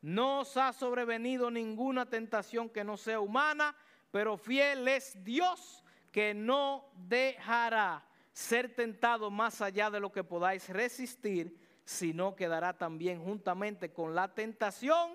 [0.03, 3.75] No os ha sobrevenido ninguna tentación que no sea humana,
[4.11, 10.69] pero fiel es Dios que no dejará ser tentado más allá de lo que podáis
[10.69, 15.13] resistir, sino que dará también juntamente con la tentación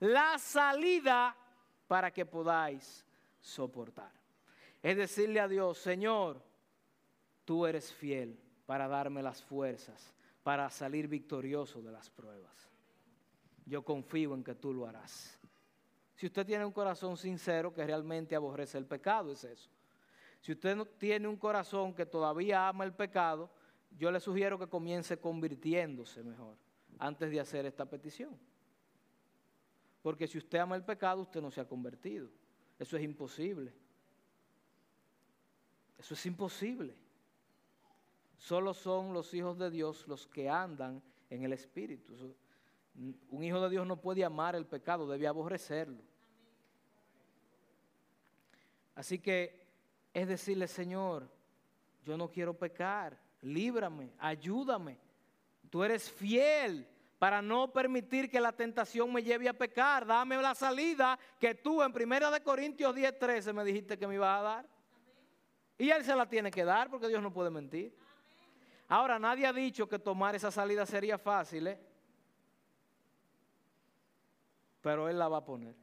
[0.00, 1.36] la salida
[1.86, 3.06] para que podáis
[3.40, 4.10] soportar.
[4.82, 6.42] Es decirle a Dios, Señor,
[7.44, 12.70] tú eres fiel para darme las fuerzas, para salir victorioso de las pruebas.
[13.64, 15.38] Yo confío en que tú lo harás.
[16.14, 19.70] Si usted tiene un corazón sincero que realmente aborrece el pecado, es eso.
[20.40, 23.50] Si usted no tiene un corazón que todavía ama el pecado,
[23.96, 26.56] yo le sugiero que comience convirtiéndose mejor
[26.98, 28.36] antes de hacer esta petición.
[30.02, 32.28] Porque si usted ama el pecado, usted no se ha convertido.
[32.78, 33.72] Eso es imposible.
[35.98, 36.96] Eso es imposible.
[38.42, 41.00] Solo son los hijos de Dios los que andan
[41.30, 42.34] en el Espíritu.
[43.30, 46.02] Un hijo de Dios no puede amar el pecado, debe aborrecerlo.
[48.96, 49.64] Así que
[50.12, 51.30] es decirle, Señor,
[52.04, 54.98] yo no quiero pecar, líbrame, ayúdame.
[55.70, 56.88] Tú eres fiel
[57.20, 60.04] para no permitir que la tentación me lleve a pecar.
[60.04, 64.40] Dame la salida que tú en 1 Corintios 10, 13 me dijiste que me ibas
[64.40, 64.66] a dar.
[65.78, 68.02] Y Él se la tiene que dar porque Dios no puede mentir.
[68.92, 71.78] Ahora, nadie ha dicho que tomar esa salida sería fácil, ¿eh?
[74.82, 75.74] pero Él la va a poner.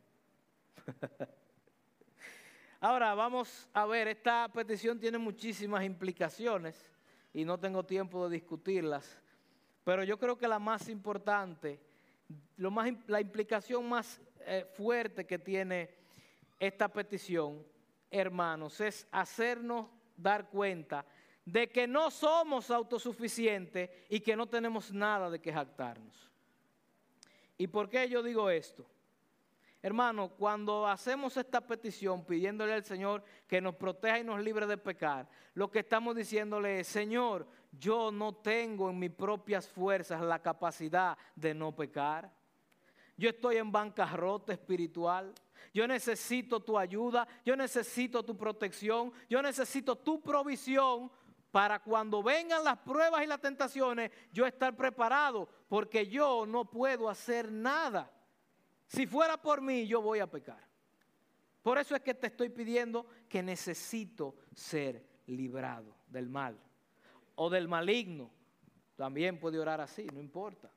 [2.79, 6.91] Ahora, vamos a ver, esta petición tiene muchísimas implicaciones
[7.33, 9.19] y no tengo tiempo de discutirlas.
[9.83, 11.79] Pero yo creo que la más importante,
[12.57, 15.89] lo más, la implicación más eh, fuerte que tiene
[16.59, 17.65] esta petición,
[18.11, 21.03] hermanos, es hacernos dar cuenta
[21.51, 26.29] de que no somos autosuficientes y que no tenemos nada de que jactarnos.
[27.57, 28.85] ¿Y por qué yo digo esto?
[29.81, 34.77] Hermano, cuando hacemos esta petición pidiéndole al Señor que nos proteja y nos libre de
[34.77, 40.39] pecar, lo que estamos diciéndole es, Señor, yo no tengo en mis propias fuerzas la
[40.39, 42.29] capacidad de no pecar.
[43.17, 45.33] Yo estoy en bancarrota espiritual.
[45.73, 51.11] Yo necesito tu ayuda, yo necesito tu protección, yo necesito tu provisión
[51.51, 57.09] para cuando vengan las pruebas y las tentaciones, yo estar preparado, porque yo no puedo
[57.09, 58.11] hacer nada.
[58.87, 60.67] Si fuera por mí, yo voy a pecar.
[61.61, 66.57] Por eso es que te estoy pidiendo que necesito ser librado del mal
[67.35, 68.31] o del maligno.
[68.95, 70.71] También puede orar así, no importa.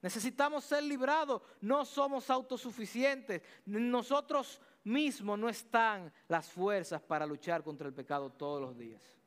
[0.00, 3.42] Necesitamos ser librados, no somos autosuficientes.
[3.66, 9.17] Nosotros mismos no están las fuerzas para luchar contra el pecado todos los días.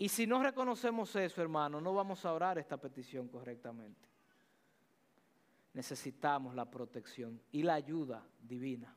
[0.00, 4.10] Y si no reconocemos eso, hermano, no vamos a orar esta petición correctamente
[5.72, 8.94] necesitamos la protección y la ayuda divina.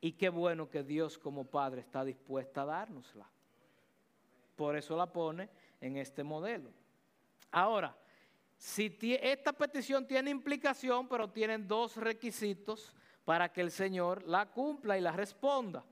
[0.00, 3.28] Y qué bueno que Dios como Padre está dispuesta a dárnosla.
[4.54, 5.48] Por eso la pone
[5.80, 6.70] en este modelo.
[7.50, 7.96] Ahora,
[8.56, 12.94] si esta petición tiene implicación, pero tienen dos requisitos
[13.24, 15.84] para que el Señor la cumpla y la responda.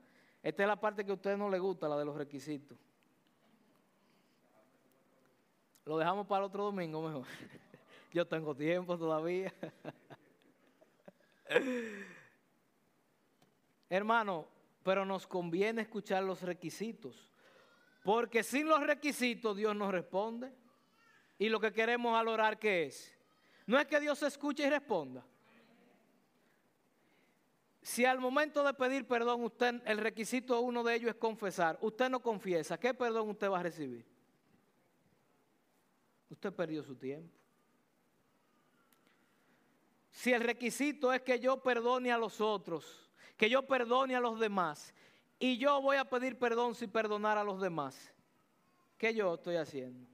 [0.43, 2.77] Esta es la parte que a usted no le gusta, la de los requisitos.
[5.85, 7.25] Lo dejamos para otro domingo mejor.
[8.13, 9.53] Yo tengo tiempo todavía.
[13.89, 14.47] Hermano,
[14.83, 17.29] pero nos conviene escuchar los requisitos.
[18.03, 20.53] Porque sin los requisitos Dios nos responde.
[21.37, 23.13] Y lo que queremos al orar, ¿qué es?
[23.65, 25.25] No es que Dios escuche y responda.
[27.81, 32.09] Si al momento de pedir perdón, usted, el requisito uno de ellos es confesar, usted
[32.09, 34.05] no confiesa, ¿qué perdón usted va a recibir?
[36.33, 37.31] Usted perdió su tiempo.
[40.09, 43.07] Si el requisito es que yo perdone a los otros,
[43.37, 44.95] que yo perdone a los demás
[45.37, 48.11] y yo voy a pedir perdón sin perdonar a los demás.
[48.97, 50.07] ¿Qué yo estoy haciendo?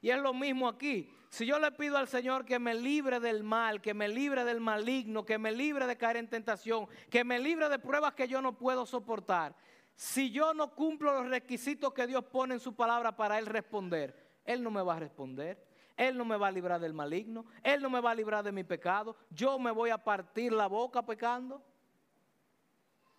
[0.00, 1.10] Y es lo mismo aquí.
[1.28, 4.60] Si yo le pido al Señor que me libre del mal, que me libre del
[4.60, 8.40] maligno, que me libre de caer en tentación, que me libre de pruebas que yo
[8.40, 9.54] no puedo soportar,
[9.96, 14.40] si yo no cumplo los requisitos que Dios pone en su palabra para Él responder,
[14.44, 15.74] Él no me va a responder.
[15.96, 17.46] Él no me va a librar del maligno.
[17.62, 19.16] Él no me va a librar de mi pecado.
[19.30, 21.62] Yo me voy a partir la boca pecando.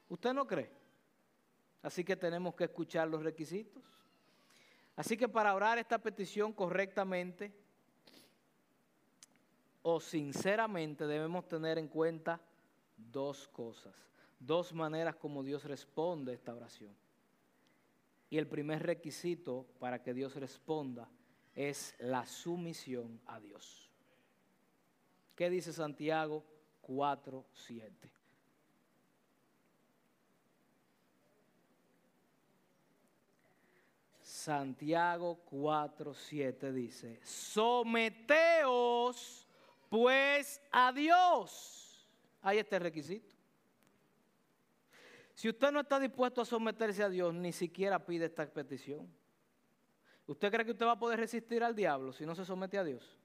[0.10, 0.70] ¿Usted no cree?
[1.82, 3.82] Así que tenemos que escuchar los requisitos.
[4.96, 7.54] Así que para orar esta petición correctamente
[9.82, 12.42] o sinceramente debemos tener en cuenta
[12.98, 13.94] dos cosas,
[14.46, 16.96] dos maneras como Dios responde a esta oración.
[18.30, 21.10] Y el primer requisito para que Dios responda
[21.54, 23.90] es la sumisión a Dios.
[25.36, 26.44] ¿Qué dice Santiago
[26.82, 28.12] 4, 7?
[34.22, 38.66] Santiago 4, 7 dice, someteos
[39.90, 42.08] pues a Dios.
[42.44, 43.35] Está el requisito.
[45.36, 49.08] Si usted no está dispuesto a someterse a Dios, ni siquiera pide esta petición.
[50.26, 52.84] ¿Usted cree que usted va a poder resistir al diablo si no se somete a
[52.84, 53.18] Dios?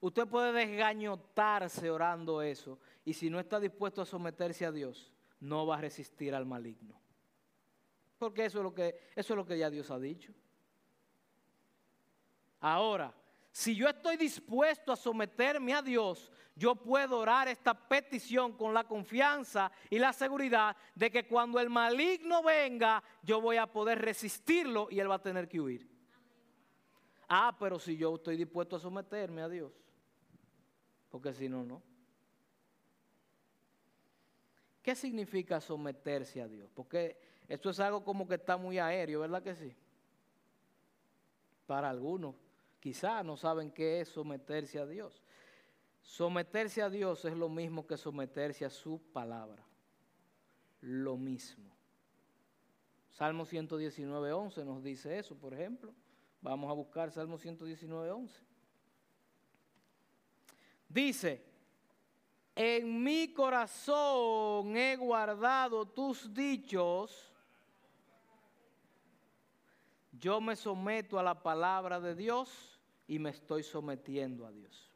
[0.00, 5.64] Usted puede desgañotarse orando eso y si no está dispuesto a someterse a Dios, no
[5.64, 7.00] va a resistir al maligno.
[8.18, 10.32] Porque eso es lo que, eso es lo que ya Dios ha dicho.
[12.58, 13.14] Ahora,
[13.52, 18.84] si yo estoy dispuesto a someterme a Dios, yo puedo orar esta petición con la
[18.84, 24.88] confianza y la seguridad de que cuando el maligno venga, yo voy a poder resistirlo
[24.90, 25.86] y él va a tener que huir.
[27.28, 29.70] Ah, pero si yo estoy dispuesto a someterme a Dios,
[31.10, 31.82] porque si no, no.
[34.82, 36.70] ¿Qué significa someterse a Dios?
[36.74, 39.76] Porque esto es algo como que está muy aéreo, ¿verdad que sí?
[41.66, 42.34] Para algunos,
[42.82, 45.22] quizás no saben qué es someterse a Dios.
[46.02, 49.64] Someterse a Dios es lo mismo que someterse a su palabra.
[50.80, 51.70] Lo mismo.
[53.10, 55.94] Salmo 119, 11 nos dice eso, por ejemplo.
[56.40, 58.40] Vamos a buscar Salmo 119, 11.
[60.88, 61.40] Dice,
[62.56, 67.32] en mi corazón he guardado tus dichos
[70.22, 72.71] yo me someto a la palabra de Dios
[73.06, 74.90] y me estoy sometiendo a Dios.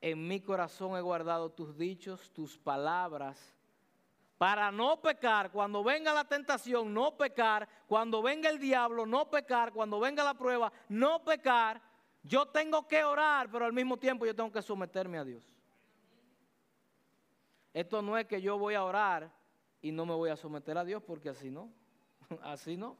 [0.00, 3.54] En mi corazón he guardado tus dichos, tus palabras,
[4.38, 9.72] para no pecar cuando venga la tentación, no pecar, cuando venga el diablo, no pecar,
[9.72, 11.82] cuando venga la prueba, no pecar.
[12.22, 15.44] Yo tengo que orar, pero al mismo tiempo yo tengo que someterme a Dios.
[17.74, 19.30] Esto no es que yo voy a orar
[19.82, 21.72] y no me voy a someter a Dios, porque así no.
[22.42, 22.96] Así no.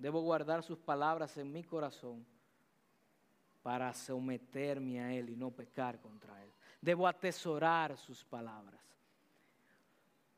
[0.00, 2.26] Debo guardar sus palabras en mi corazón
[3.62, 6.50] para someterme a Él y no pecar contra Él.
[6.80, 8.80] Debo atesorar sus palabras.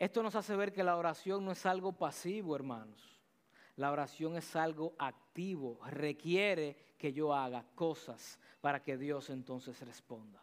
[0.00, 3.22] Esto nos hace ver que la oración no es algo pasivo, hermanos.
[3.76, 10.42] La oración es algo activo, requiere que yo haga cosas para que Dios entonces responda.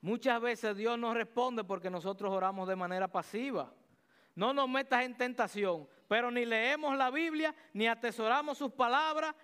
[0.00, 3.70] Muchas veces Dios no responde porque nosotros oramos de manera pasiva
[4.34, 9.34] no nos metas en tentación, pero ni leemos la Biblia, ni atesoramos sus palabras,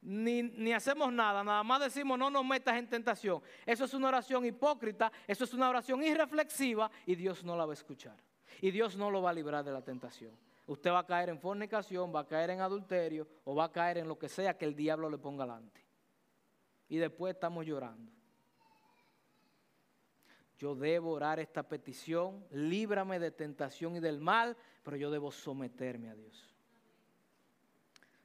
[0.00, 3.40] ni, hacemos nada, nada más decimos no nos metas en tentación.
[3.64, 7.72] Eso es una oración hipócrita, eso es una oración irreflexiva y Dios no la va
[7.72, 8.16] a escuchar.
[8.60, 10.36] Y Dios no lo va a librar de la tentación.
[10.66, 13.98] Usted va a caer en fornicación, va a caer en adulterio o va a caer
[13.98, 15.84] en lo que sea que el diablo le ponga delante.
[16.88, 18.21] Y después estamos llorando
[20.62, 26.08] yo debo orar esta petición, líbrame de tentación y del mal, pero yo debo someterme
[26.08, 26.54] a Dios.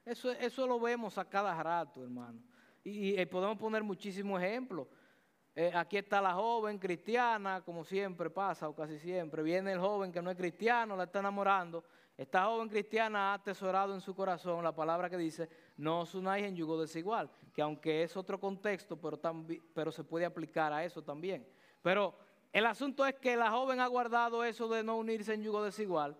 [0.04, 2.40] Eso, eso lo vemos a cada rato, hermano.
[2.84, 4.86] Y, podemos poner muchísimos ejemplos.
[5.52, 9.42] Eh, aquí está la joven cristiana, como siempre pasa, o casi siempre.
[9.42, 11.82] Viene el joven que no es cristiano, la está enamorando.
[12.16, 16.46] Esta joven cristiana ha atesorado en su corazón la palabra que dice, no os unáis
[16.46, 19.20] en yugo desigual, que aunque es otro contexto, pero,
[19.74, 21.44] pero se puede aplicar a eso también.
[21.82, 25.62] Pero el asunto es que la joven ha guardado eso de no unirse en yugo
[25.62, 26.16] desigual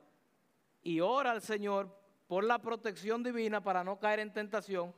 [0.82, 1.94] y ora al Señor
[2.26, 4.94] por la protección divina para no caer en tentación,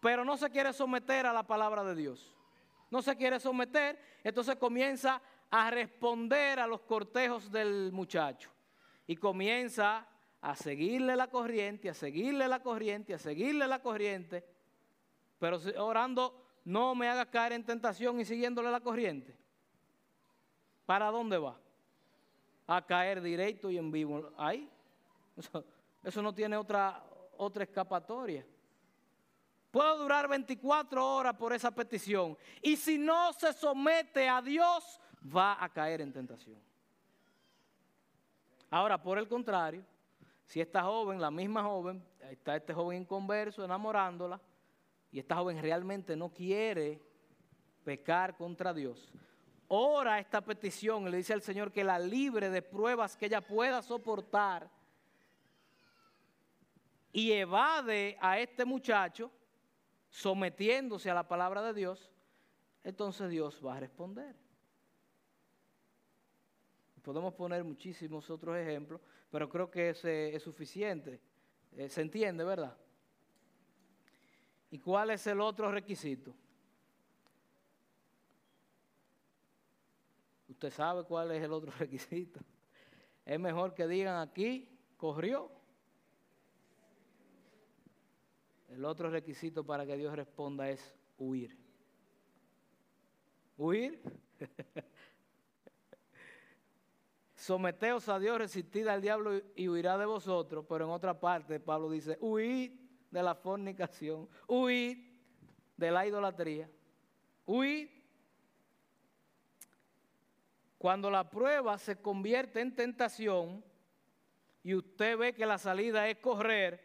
[0.00, 2.36] pero no se quiere someter a la palabra de Dios.
[2.90, 8.50] No se quiere someter, entonces comienza a responder a los cortejos del muchacho
[9.06, 10.06] y comienza
[10.40, 14.44] a seguirle la corriente, a seguirle la corriente, a seguirle la corriente,
[15.38, 19.36] pero orando no me haga caer en tentación y siguiéndole la corriente.
[20.86, 21.58] ¿Para dónde va?
[22.66, 24.30] A caer directo y en vivo.
[24.36, 24.68] Ahí.
[26.02, 27.02] Eso, no tiene otra,
[27.36, 28.44] otra escapatoria.
[29.70, 32.36] Puedo durar 24 horas por esa petición.
[32.60, 35.00] Y si no se somete a Dios,
[35.34, 36.60] va a caer en tentación.
[38.70, 39.84] Ahora, por el contrario,
[40.46, 44.40] si esta joven, la misma joven, está este joven inconverso enamorándola,
[45.10, 47.00] y esta joven realmente no quiere
[47.84, 49.12] pecar contra Dios,
[49.74, 53.40] ora esta petición y le dice al Señor que la libre de pruebas que ella
[53.40, 54.68] pueda soportar
[57.10, 59.30] y evade a este muchacho
[60.10, 62.10] sometiéndose a la palabra de Dios,
[62.84, 64.36] entonces Dios va a responder.
[67.00, 69.00] Podemos poner muchísimos otros ejemplos,
[69.30, 71.18] pero creo que ese es suficiente.
[71.72, 72.76] Eh, ¿Se entiende, verdad?
[74.70, 76.34] ¿Y cuál es el otro requisito?
[80.62, 82.38] Usted sabe cuál es el otro requisito.
[83.26, 85.50] Es mejor que digan aquí, corrió.
[88.68, 91.58] El otro requisito para que Dios responda es huir.
[93.56, 94.00] ¿Huir?
[97.34, 100.64] Someteos a Dios, resistid al diablo y huirá de vosotros.
[100.68, 102.70] Pero en otra parte Pablo dice, huid
[103.10, 104.96] de la fornicación, huid
[105.76, 106.70] de la idolatría,
[107.46, 108.01] huid.
[110.82, 113.62] Cuando la prueba se convierte en tentación
[114.64, 116.80] y usted ve que la salida es correr,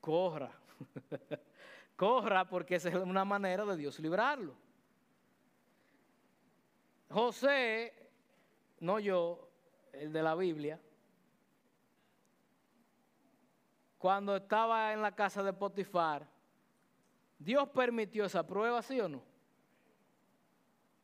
[0.00, 0.50] corra.
[1.96, 4.56] corra porque esa es una manera de Dios librarlo.
[7.08, 8.10] José,
[8.80, 9.48] no yo,
[9.92, 10.80] el de la Biblia,
[13.96, 16.26] cuando estaba en la casa de Potifar,
[17.38, 19.22] Dios permitió esa prueba, ¿sí o no?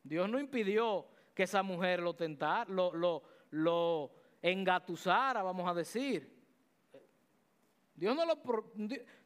[0.02, 6.42] Dios no impidió que esa mujer lo tentara, lo, lo, lo engatusara, vamos a decir.
[7.94, 8.38] Dios no, lo,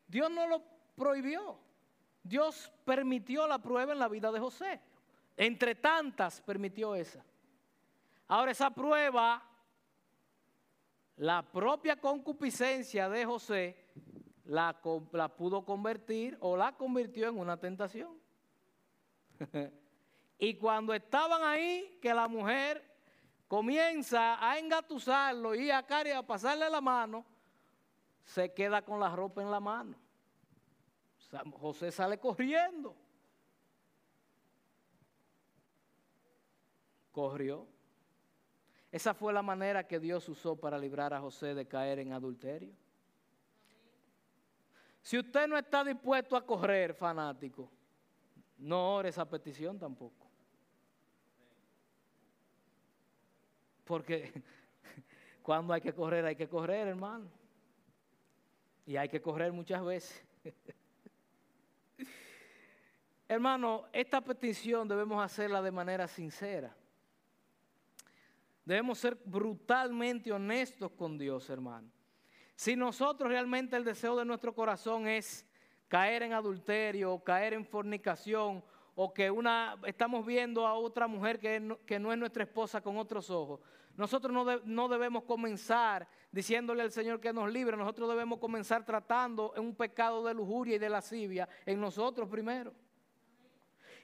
[0.07, 0.62] Dios no lo
[0.94, 1.59] prohibió.
[2.22, 4.80] Dios permitió la prueba en la vida de José.
[5.36, 7.24] Entre tantas permitió esa.
[8.28, 9.42] Ahora esa prueba
[11.16, 13.76] la propia concupiscencia de José
[14.44, 14.78] la,
[15.36, 18.18] pudo convertir o la convirtió en una tentación.
[20.39, 22.84] y cuando estaban ahí, que la mujer
[23.49, 27.24] comienza a engatusarlo y a Cari a pasarle la mano,
[28.24, 29.97] se queda con la ropa en la mano.
[31.53, 32.95] José sale corriendo.
[37.12, 37.66] Corrió.
[38.93, 42.74] Esa fue la manera que Dios usó para librar a José de caer en adulterio.
[45.03, 47.70] Si usted no está dispuesto a correr, fanático,
[48.59, 50.26] no ore esa petición tampoco.
[53.87, 54.32] Porque
[55.43, 57.30] cuando hay que correr, hay que correr, hermano.
[58.84, 60.24] Y hay que correr muchas veces.
[63.28, 66.76] hermano, esta petición debemos hacerla de manera sincera.
[68.64, 71.89] Debemos ser brutalmente honestos con Dios, hermano.
[72.57, 75.47] Si nosotros realmente el deseo de nuestro corazón es
[75.87, 78.64] caer en adulterio, caer en fornicación,
[78.97, 82.80] o que una, estamos viendo a otra mujer que no, que no es nuestra esposa
[82.80, 83.61] con otros ojos,
[83.94, 89.53] nosotros no, no, debemos comenzar diciéndole al Señor que nos libre, nosotros debemos comenzar tratando
[89.57, 92.74] un pecado de lujuria y de lascivia en nosotros primero.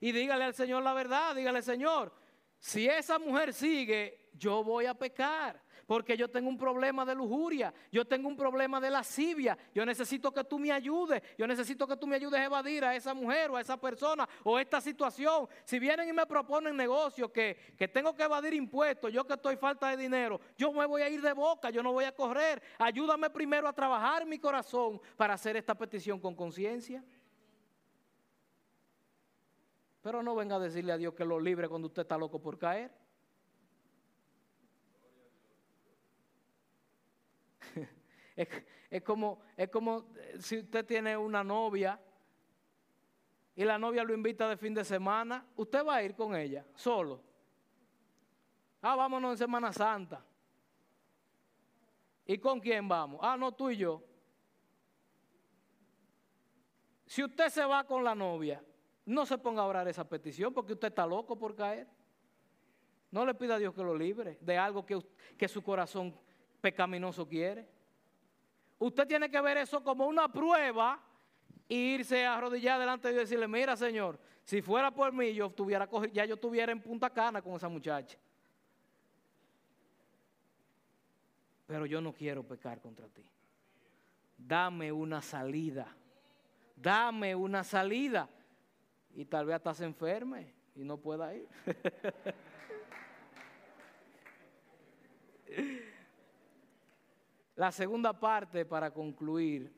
[0.00, 2.12] Y dígale al Señor la verdad, dígale Señor,
[2.58, 5.60] si esa mujer sigue yo voy a pecar.
[5.92, 10.32] Porque yo tengo un problema de lujuria, yo tengo un problema de lascivia, yo necesito
[10.32, 13.50] que tú me ayudes, yo necesito que tú me ayudes a evadir a esa mujer
[13.50, 15.46] o a esa persona o esta situación.
[15.66, 19.56] Si vienen y me proponen negocio que, que tengo que evadir impuestos, yo que estoy
[19.56, 22.62] falta de dinero, yo me voy a ir de boca, yo no voy a correr.
[22.78, 27.04] Ayúdame primero a trabajar mi corazón para hacer esta petición con conciencia.
[30.00, 32.58] Pero no venga a decirle a Dios que lo libre cuando usted está loco por
[32.58, 33.02] caer.
[38.36, 42.00] Es, como, es como eh, si usted tiene una novia
[43.54, 46.64] y la novia lo invita de fin de semana, usted va a ir con ella,
[46.74, 47.20] solo.
[48.80, 50.24] Ah, vámonos en Semana Santa.
[52.26, 53.20] ¿Y con quién vamos?
[53.22, 54.02] Ah, no, tú y yo.
[57.06, 58.64] Si usted se va con la novia,
[59.04, 61.86] no se ponga a orar esa petición porque usted está loco por caer.
[63.10, 64.98] No le pida a Dios que lo libre de algo que,
[65.36, 66.18] que su corazón
[66.62, 67.68] pecaminoso quiere.
[68.82, 71.00] Usted tiene que ver eso como una prueba
[71.68, 75.32] y irse a arrodillar delante de Dios y decirle, mira Señor, si fuera por mí,
[75.32, 78.18] yo tuviera, ya yo estuviera en Punta Cana con esa muchacha.
[81.64, 83.24] Pero yo no quiero pecar contra ti.
[84.36, 85.86] Dame una salida.
[86.74, 88.28] Dame una salida.
[89.14, 91.46] Y tal vez se enferme y no pueda ir.
[97.56, 99.72] La segunda parte para concluir,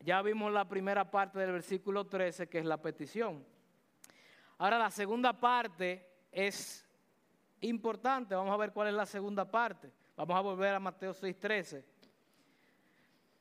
[0.00, 3.44] ya vimos la primera parte del versículo 13 que es la petición.
[4.58, 6.86] Ahora la segunda parte es
[7.60, 9.90] importante, vamos a ver cuál es la segunda parte.
[10.16, 11.84] Vamos a volver a Mateo 6:13.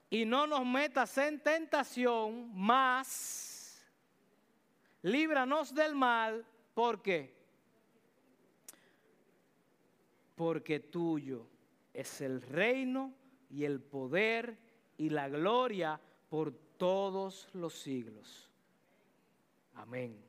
[0.10, 3.86] Y no nos metas en tentación, más
[5.02, 7.34] líbranos del mal, ¿por qué?
[10.36, 11.48] Porque tuyo
[11.94, 13.14] es el reino
[13.50, 14.58] y el poder
[14.98, 18.50] y la gloria por todos los siglos.
[19.76, 20.24] Amén.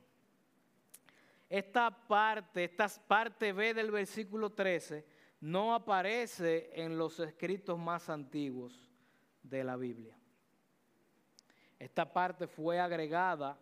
[1.49, 5.05] Esta parte, esta parte B del versículo 13,
[5.41, 8.91] no aparece en los escritos más antiguos
[9.43, 10.17] de la Biblia.
[11.79, 13.59] Esta parte fue agregada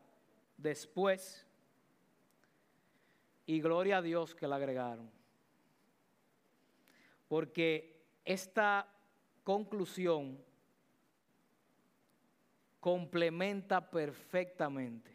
[0.56, 1.46] después
[3.44, 5.10] y gloria a Dios que la agregaron.
[7.28, 8.88] Porque esta
[9.44, 10.42] conclusión
[12.80, 15.10] complementa perfectamente,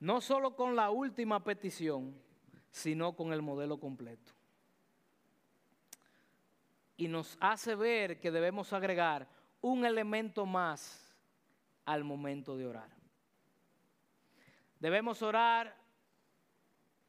[0.00, 2.14] no solo con la última petición,
[2.70, 4.32] sino con el modelo completo.
[6.96, 9.28] Y nos hace ver que debemos agregar
[9.60, 11.16] un elemento más
[11.84, 12.90] al momento de orar.
[14.78, 15.76] Debemos orar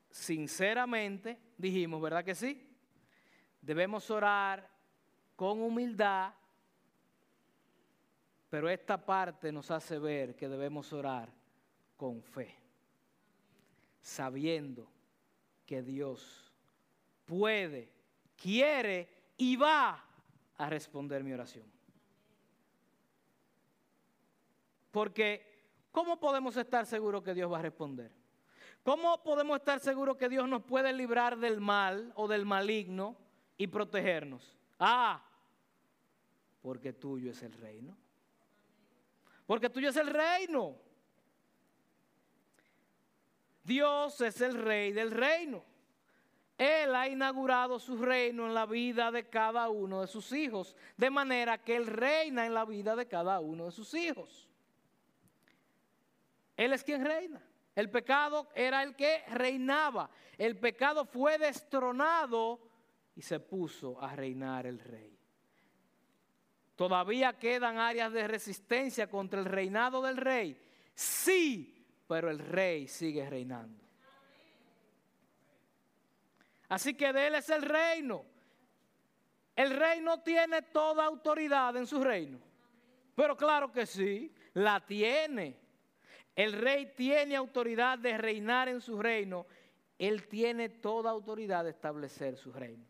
[0.09, 2.69] sinceramente, dijimos, ¿verdad que sí?
[3.61, 4.69] Debemos orar
[5.35, 6.33] con humildad
[8.53, 11.27] pero esta parte nos hace ver que debemos orar
[11.97, 12.55] con fe,
[13.99, 14.87] sabiendo
[15.65, 16.53] que Dios
[17.25, 17.91] puede,
[18.35, 20.05] quiere y va
[20.55, 21.65] a responder mi oración.
[24.91, 28.11] Porque, ¿cómo podemos estar seguros que Dios va a responder?
[28.83, 33.17] ¿Cómo podemos estar seguros que Dios nos puede librar del mal o del maligno
[33.57, 34.55] y protegernos?
[34.77, 35.25] Ah,
[36.61, 38.02] porque tuyo es el reino
[39.45, 40.75] porque tuyo es el reino.
[43.63, 45.63] Dios es el rey del reino.
[46.57, 51.09] Él ha inaugurado su reino en la vida de cada uno de sus hijos, de
[51.09, 54.47] manera que Él reina en la vida de cada uno de sus hijos.
[56.55, 57.41] Él es quien reina.
[57.75, 60.09] El pecado era el que reinaba.
[60.37, 62.59] El pecado fue destronado
[63.15, 65.12] y se puso a reinar el rey.
[66.75, 70.59] Todavía quedan áreas de resistencia contra el reinado del rey.
[70.95, 73.83] Sí, pero el rey sigue reinando.
[76.69, 78.25] Así que de él es el reino.
[79.55, 82.39] El rey no tiene toda autoridad en su reino.
[83.15, 85.55] Pero claro que sí, la tiene.
[86.35, 89.45] El rey tiene autoridad de reinar en su reino.
[89.99, 92.85] Él tiene toda autoridad de establecer su reino.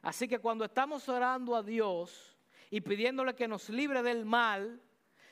[0.00, 2.29] Así que cuando estamos orando a Dios,
[2.70, 4.80] y pidiéndole que nos libre del mal,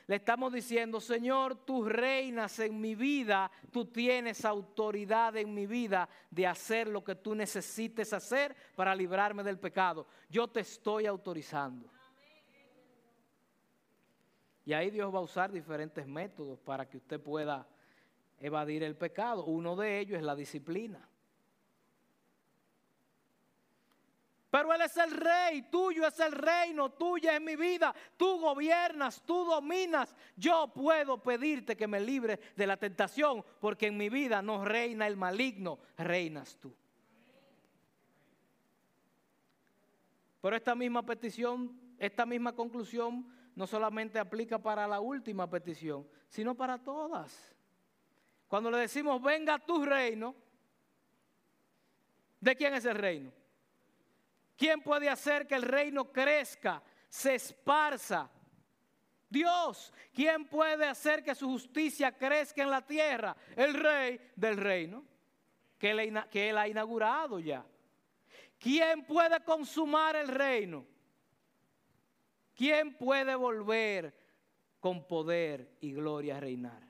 [0.07, 6.09] le estamos diciendo, Señor, tú reinas en mi vida, tú tienes autoridad en mi vida
[6.31, 10.07] de hacer lo que tú necesites hacer para librarme del pecado.
[10.29, 11.89] Yo te estoy autorizando.
[14.65, 17.67] Y ahí Dios va a usar diferentes métodos para que usted pueda
[18.39, 19.45] evadir el pecado.
[19.45, 21.08] Uno de ellos es la disciplina.
[24.49, 29.21] Pero Él es el rey, tuyo es el reino, tuya es mi vida, tú gobiernas,
[29.23, 30.15] tú dominas.
[30.35, 35.05] Yo puedo pedirte que me libre de la tentación, porque en mi vida no reina
[35.05, 36.73] el maligno, reinas tú.
[40.41, 46.55] Pero esta misma petición, esta misma conclusión no solamente aplica para la última petición, sino
[46.55, 47.55] para todas.
[48.47, 50.33] Cuando le decimos, venga tu reino,
[52.39, 53.38] ¿de quién es el reino?
[54.59, 58.29] ¿Quién puede hacer que el reino crezca, se esparza?
[59.29, 59.93] Dios.
[60.13, 63.37] ¿Quién puede hacer que su justicia crezca en la tierra?
[63.55, 65.05] El rey del reino,
[65.77, 67.65] que él, ha inaugurado ya.
[68.59, 70.85] ¿Quién puede consumar el reino?
[72.53, 74.13] ¿Quién puede volver
[74.81, 76.83] con poder y gloria a reinar?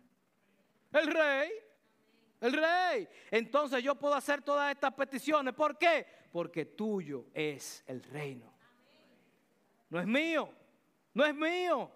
[0.91, 1.51] El rey.
[2.41, 3.07] El rey.
[3.29, 5.53] Entonces yo puedo hacer todas estas peticiones.
[5.53, 6.18] ¿Por qué?
[6.31, 8.51] Porque tuyo es el reino.
[9.89, 10.49] No es mío,
[11.13, 11.89] no es mío,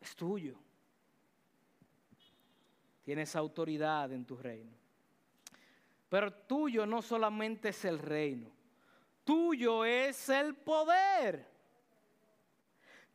[0.00, 0.58] es tuyo.
[3.02, 4.72] tienes autoridad en tu reino.
[6.08, 8.50] Pero tuyo no solamente es el reino,
[9.24, 11.52] tuyo es el poder.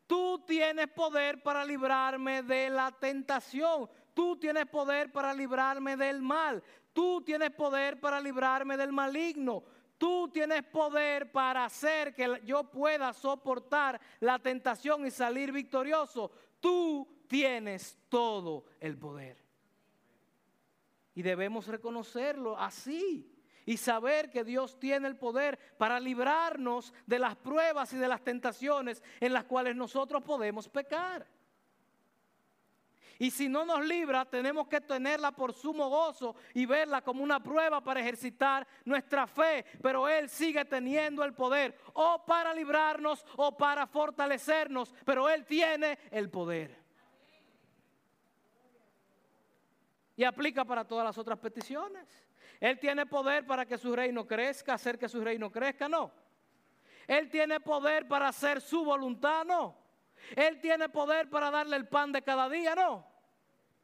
[0.08, 3.90] Tú tienes poder para librarme de la tentación.
[4.14, 6.64] Tú tienes poder para librarme del mal.
[6.94, 9.64] Tú tienes poder para librarme del maligno.
[9.98, 16.32] Tú tienes poder para hacer que yo pueda soportar la tentación y salir victorioso.
[16.60, 19.44] Tú tienes todo el poder.
[21.16, 23.34] Y debemos reconocerlo así
[23.66, 28.24] y saber que Dios tiene el poder para librarnos de las pruebas y de las
[28.24, 31.28] tentaciones en las cuales nosotros podemos pecar.
[33.20, 37.42] Y si no nos libra, tenemos que tenerla por sumo gozo y verla como una
[37.42, 39.66] prueba para ejercitar nuestra fe.
[39.82, 44.94] Pero Él sigue teniendo el poder o para librarnos o para fortalecernos.
[45.06, 46.78] Pero Él tiene el poder.
[50.16, 52.08] Y aplica para todas las otras peticiones.
[52.60, 56.12] Él tiene poder para que su reino crezca, hacer que su reino crezca, no.
[57.08, 59.87] Él tiene poder para hacer su voluntad, no.
[60.36, 63.06] Él tiene poder para darle el pan de cada día, no.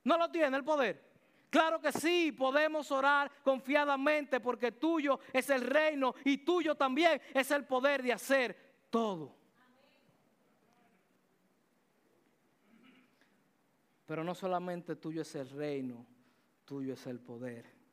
[0.03, 1.11] No lo tiene el poder.
[1.49, 7.51] Claro que sí, podemos orar confiadamente porque tuyo es el reino y tuyo también es
[7.51, 9.35] el poder de hacer todo.
[14.05, 16.05] Pero no solamente tuyo es el reino,
[16.65, 17.83] tuyo es el poder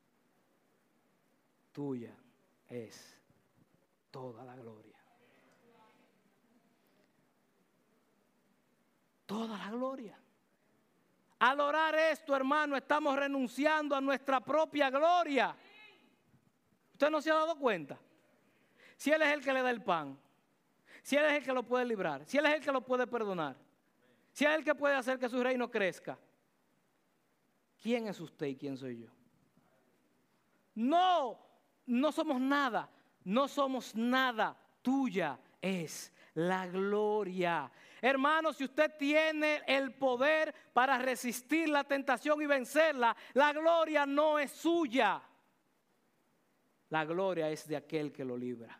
[1.71, 2.15] tuya
[2.67, 3.17] es
[4.09, 4.90] toda la gloria.
[9.31, 10.17] Toda la gloria.
[11.39, 15.55] Al orar esto, hermano, estamos renunciando a nuestra propia gloria.
[16.91, 17.97] ¿Usted no se ha dado cuenta?
[18.97, 20.19] Si Él es el que le da el pan,
[21.01, 23.07] si Él es el que lo puede librar, si Él es el que lo puede
[23.07, 23.55] perdonar,
[24.33, 26.19] si Él es el que puede hacer que su reino crezca,
[27.81, 29.09] ¿quién es usted y quién soy yo?
[30.75, 31.39] No
[31.85, 32.89] no somos nada,
[33.23, 37.71] no somos nada, tuya es la gloria.
[38.01, 44.39] Hermano, si usted tiene el poder para resistir la tentación y vencerla, la gloria no
[44.39, 45.21] es suya.
[46.89, 48.77] La gloria es de aquel que lo libra.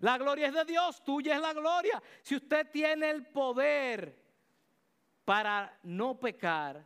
[0.00, 2.02] La gloria es de Dios, tuya es la gloria.
[2.22, 4.18] Si usted tiene el poder
[5.24, 6.84] para no pecar,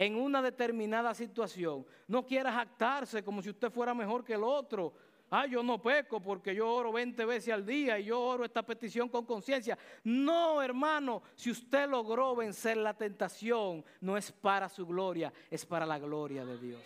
[0.00, 4.94] en una determinada situación, no quiera jactarse como si usted fuera mejor que el otro.
[5.32, 8.64] Ah, yo no peco porque yo oro 20 veces al día y yo oro esta
[8.64, 9.78] petición con conciencia.
[10.02, 15.86] No, hermano, si usted logró vencer la tentación, no es para su gloria, es para
[15.86, 16.82] la gloria de Dios.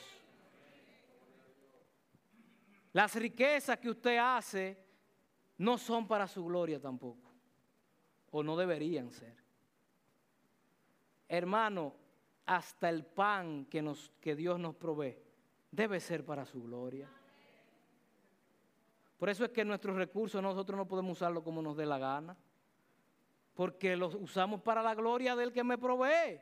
[2.92, 4.78] Las riquezas que usted hace
[5.56, 7.32] no son para su gloria tampoco,
[8.30, 9.34] o no deberían ser.
[11.26, 11.94] Hermano,
[12.44, 13.90] hasta el pan que,
[14.20, 15.16] que Dios nos provee
[15.70, 17.08] debe ser para su gloria.
[19.18, 22.36] Por eso es que nuestros recursos nosotros no podemos usarlos como nos dé la gana,
[23.54, 26.40] porque los usamos para la gloria del que me provee.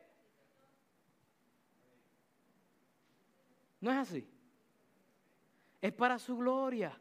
[3.81, 4.29] ¿No es así?
[5.81, 6.99] Es para su gloria.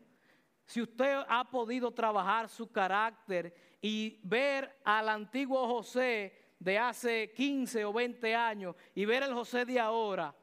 [0.66, 7.86] Si usted ha podido trabajar su carácter y ver al antiguo José de hace 15
[7.86, 10.34] o 20 años y ver el José de ahora,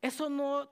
[0.00, 0.68] eso no,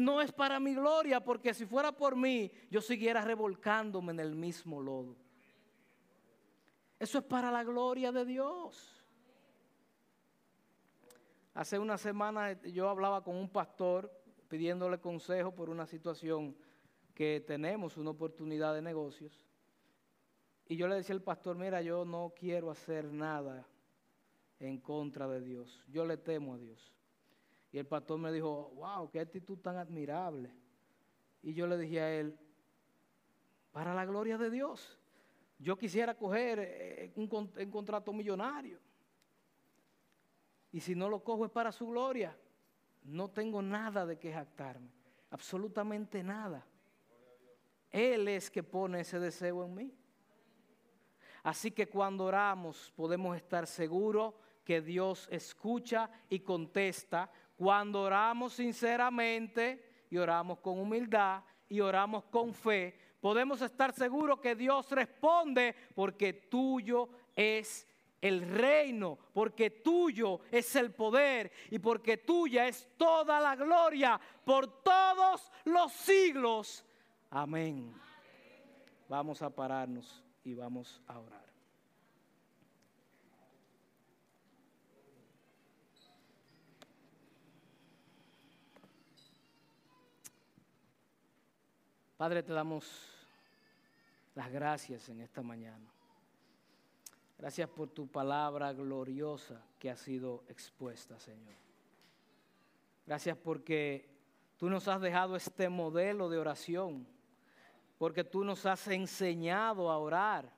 [0.00, 4.34] no es para mi gloria, porque si fuera por mí, yo siguiera revolcándome en el
[4.34, 5.14] mismo lodo.
[6.98, 9.04] Eso es para la gloria de Dios.
[11.52, 14.10] Hace una semana yo hablaba con un pastor
[14.48, 16.56] pidiéndole consejo por una situación
[17.14, 19.46] que tenemos, una oportunidad de negocios.
[20.66, 23.66] Y yo le decía al pastor, mira, yo no quiero hacer nada
[24.58, 25.84] en contra de Dios.
[25.88, 26.99] Yo le temo a Dios.
[27.72, 30.50] Y el pastor me dijo, wow, qué actitud tan admirable.
[31.42, 32.38] Y yo le dije a él,
[33.72, 34.98] para la gloria de Dios,
[35.58, 37.28] yo quisiera coger eh, un,
[37.70, 38.78] contrato millonario.
[40.72, 42.36] Y si no lo cojo es para su gloria.
[43.02, 44.90] No tengo nada de que jactarme,
[45.30, 46.66] absolutamente nada.
[47.90, 49.94] Él es que pone ese deseo en mí.
[51.42, 60.06] Así que cuando oramos podemos estar seguros que Dios escucha y contesta cuando oramos sinceramente
[60.08, 62.98] y oramos con humildad y oramos con fe.
[63.20, 67.86] Podemos estar seguros que Dios responde porque tuyo es
[68.18, 74.82] el reino, porque tuyo es el poder y porque tuya es toda la gloria por
[74.82, 76.82] todos los siglos.
[77.28, 77.92] Amén.
[79.06, 81.49] Vamos a pararnos y vamos a orar.
[92.20, 92.84] Padre, te damos
[94.34, 95.90] las gracias en esta mañana.
[97.38, 101.54] Gracias por tu palabra gloriosa que ha sido expuesta, Señor.
[103.06, 104.06] Gracias porque
[104.58, 107.06] tú nos has dejado este modelo de oración,
[107.96, 110.52] porque tú nos has enseñado a orar.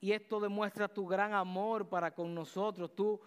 [0.00, 2.96] Y esto demuestra tu gran amor para con nosotros.
[2.96, 3.20] Tú,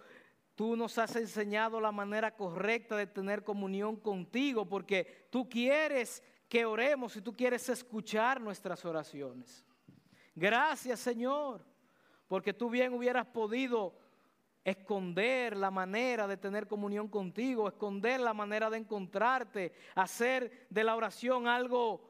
[0.56, 6.66] tú nos has enseñado la manera correcta de tener comunión contigo, porque tú quieres que
[6.66, 9.66] oremos y tú quieres escuchar nuestras oraciones.
[10.36, 11.66] Gracias Señor,
[12.28, 13.98] porque tú bien hubieras podido
[14.64, 20.96] esconder la manera de tener comunión contigo, esconder la manera de encontrarte, hacer de la
[20.96, 22.08] oración algo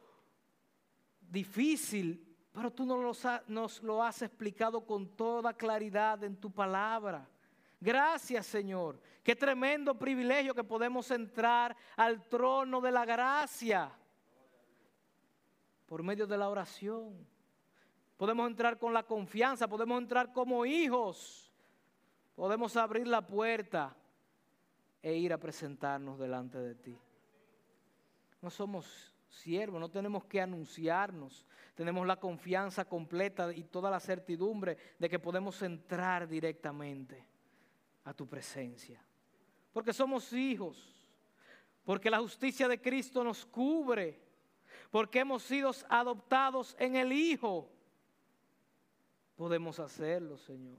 [1.21, 7.29] difícil, pero tú nos lo, lo has explicado con toda claridad en tu palabra.
[7.79, 13.89] Gracias Señor, qué tremendo privilegio que podemos entrar al trono de la gracia
[15.93, 17.13] por medio de la oración.
[18.17, 21.53] Podemos entrar con la confianza, podemos entrar como hijos,
[22.33, 23.95] podemos abrir la puerta
[25.03, 26.97] e ir a presentarnos delante de ti.
[28.41, 34.75] No somos siervos, no tenemos que anunciarnos, tenemos la confianza completa y toda la certidumbre
[34.97, 37.23] de que podemos entrar directamente
[38.03, 38.99] a tu presencia.
[39.71, 41.07] Porque somos hijos,
[41.85, 44.22] porque la justicia de Cristo nos cubre
[44.93, 47.67] porque hemos sido adoptados en el Hijo,
[49.35, 50.77] podemos hacerlo, Señor.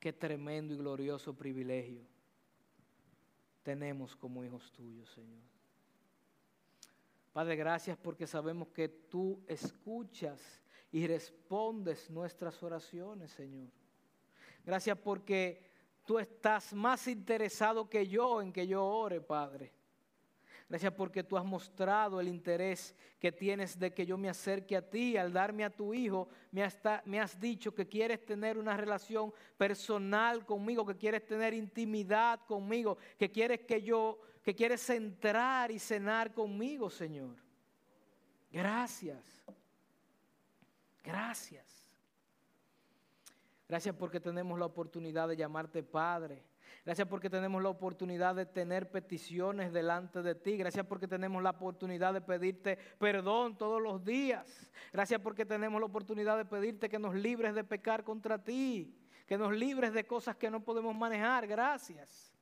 [0.00, 2.00] Qué tremendo y glorioso privilegio
[3.62, 5.44] tenemos como hijos tuyos, Señor.
[7.32, 10.60] Padre, gracias porque sabemos que tú escuchas
[10.90, 13.68] y respondes nuestras oraciones, Señor.
[14.64, 15.70] Gracias porque
[16.04, 19.77] tú estás más interesado que yo en que yo ore, Padre.
[20.68, 24.82] Gracias porque tú has mostrado el interés que tienes de que yo me acerque a
[24.82, 25.16] ti.
[25.16, 30.84] Al darme a tu hijo, me, has dicho que quieres tener una relación personal conmigo,
[30.84, 36.90] que quieres tener intimidad conmigo, que quieres que yo, que quieres entrar y cenar conmigo,
[36.90, 37.36] Señor.
[38.52, 39.42] Gracias.
[41.02, 41.82] Gracias.
[43.66, 46.42] Gracias porque tenemos la oportunidad de llamarte Padre
[46.88, 50.56] Gracias porque tenemos la oportunidad de tener peticiones delante de ti.
[50.56, 54.70] Gracias porque tenemos la oportunidad de pedirte perdón todos los días.
[54.90, 58.96] Gracias porque tenemos la oportunidad de pedirte que nos libres de pecar contra ti.
[59.26, 61.46] Que nos libres de cosas que no podemos manejar.
[61.46, 62.32] Gracias.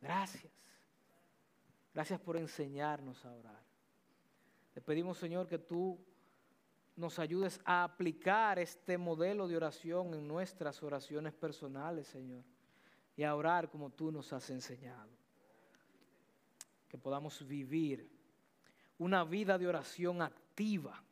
[0.00, 0.52] Gracias.
[1.92, 3.62] Gracias por enseñarnos a orar.
[4.72, 5.98] Te pedimos, Señor, que tú
[6.94, 12.55] nos ayudes a aplicar este modelo de oración en nuestras oraciones personales, Señor
[13.16, 15.10] y a orar como tú nos has enseñado.
[16.88, 18.08] Que podamos vivir
[18.98, 21.02] una vida de oración activa,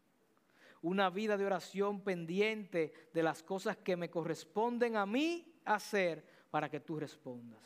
[0.83, 6.69] una vida de oración pendiente de las cosas que me corresponden a mí hacer para
[6.71, 7.63] que tú respondas.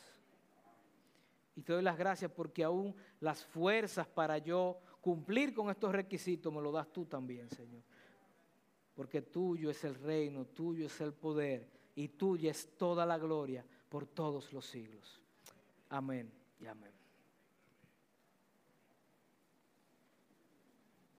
[1.56, 6.52] Y te doy las gracias porque aún las fuerzas para yo cumplir con estos requisitos
[6.52, 7.82] me lo das tú también, Señor.
[8.94, 13.64] Porque tuyo es el reino, tuyo es el poder y tuya es toda la gloria
[13.88, 15.20] por todos los siglos.
[15.90, 16.30] Amén
[16.60, 16.97] y amén.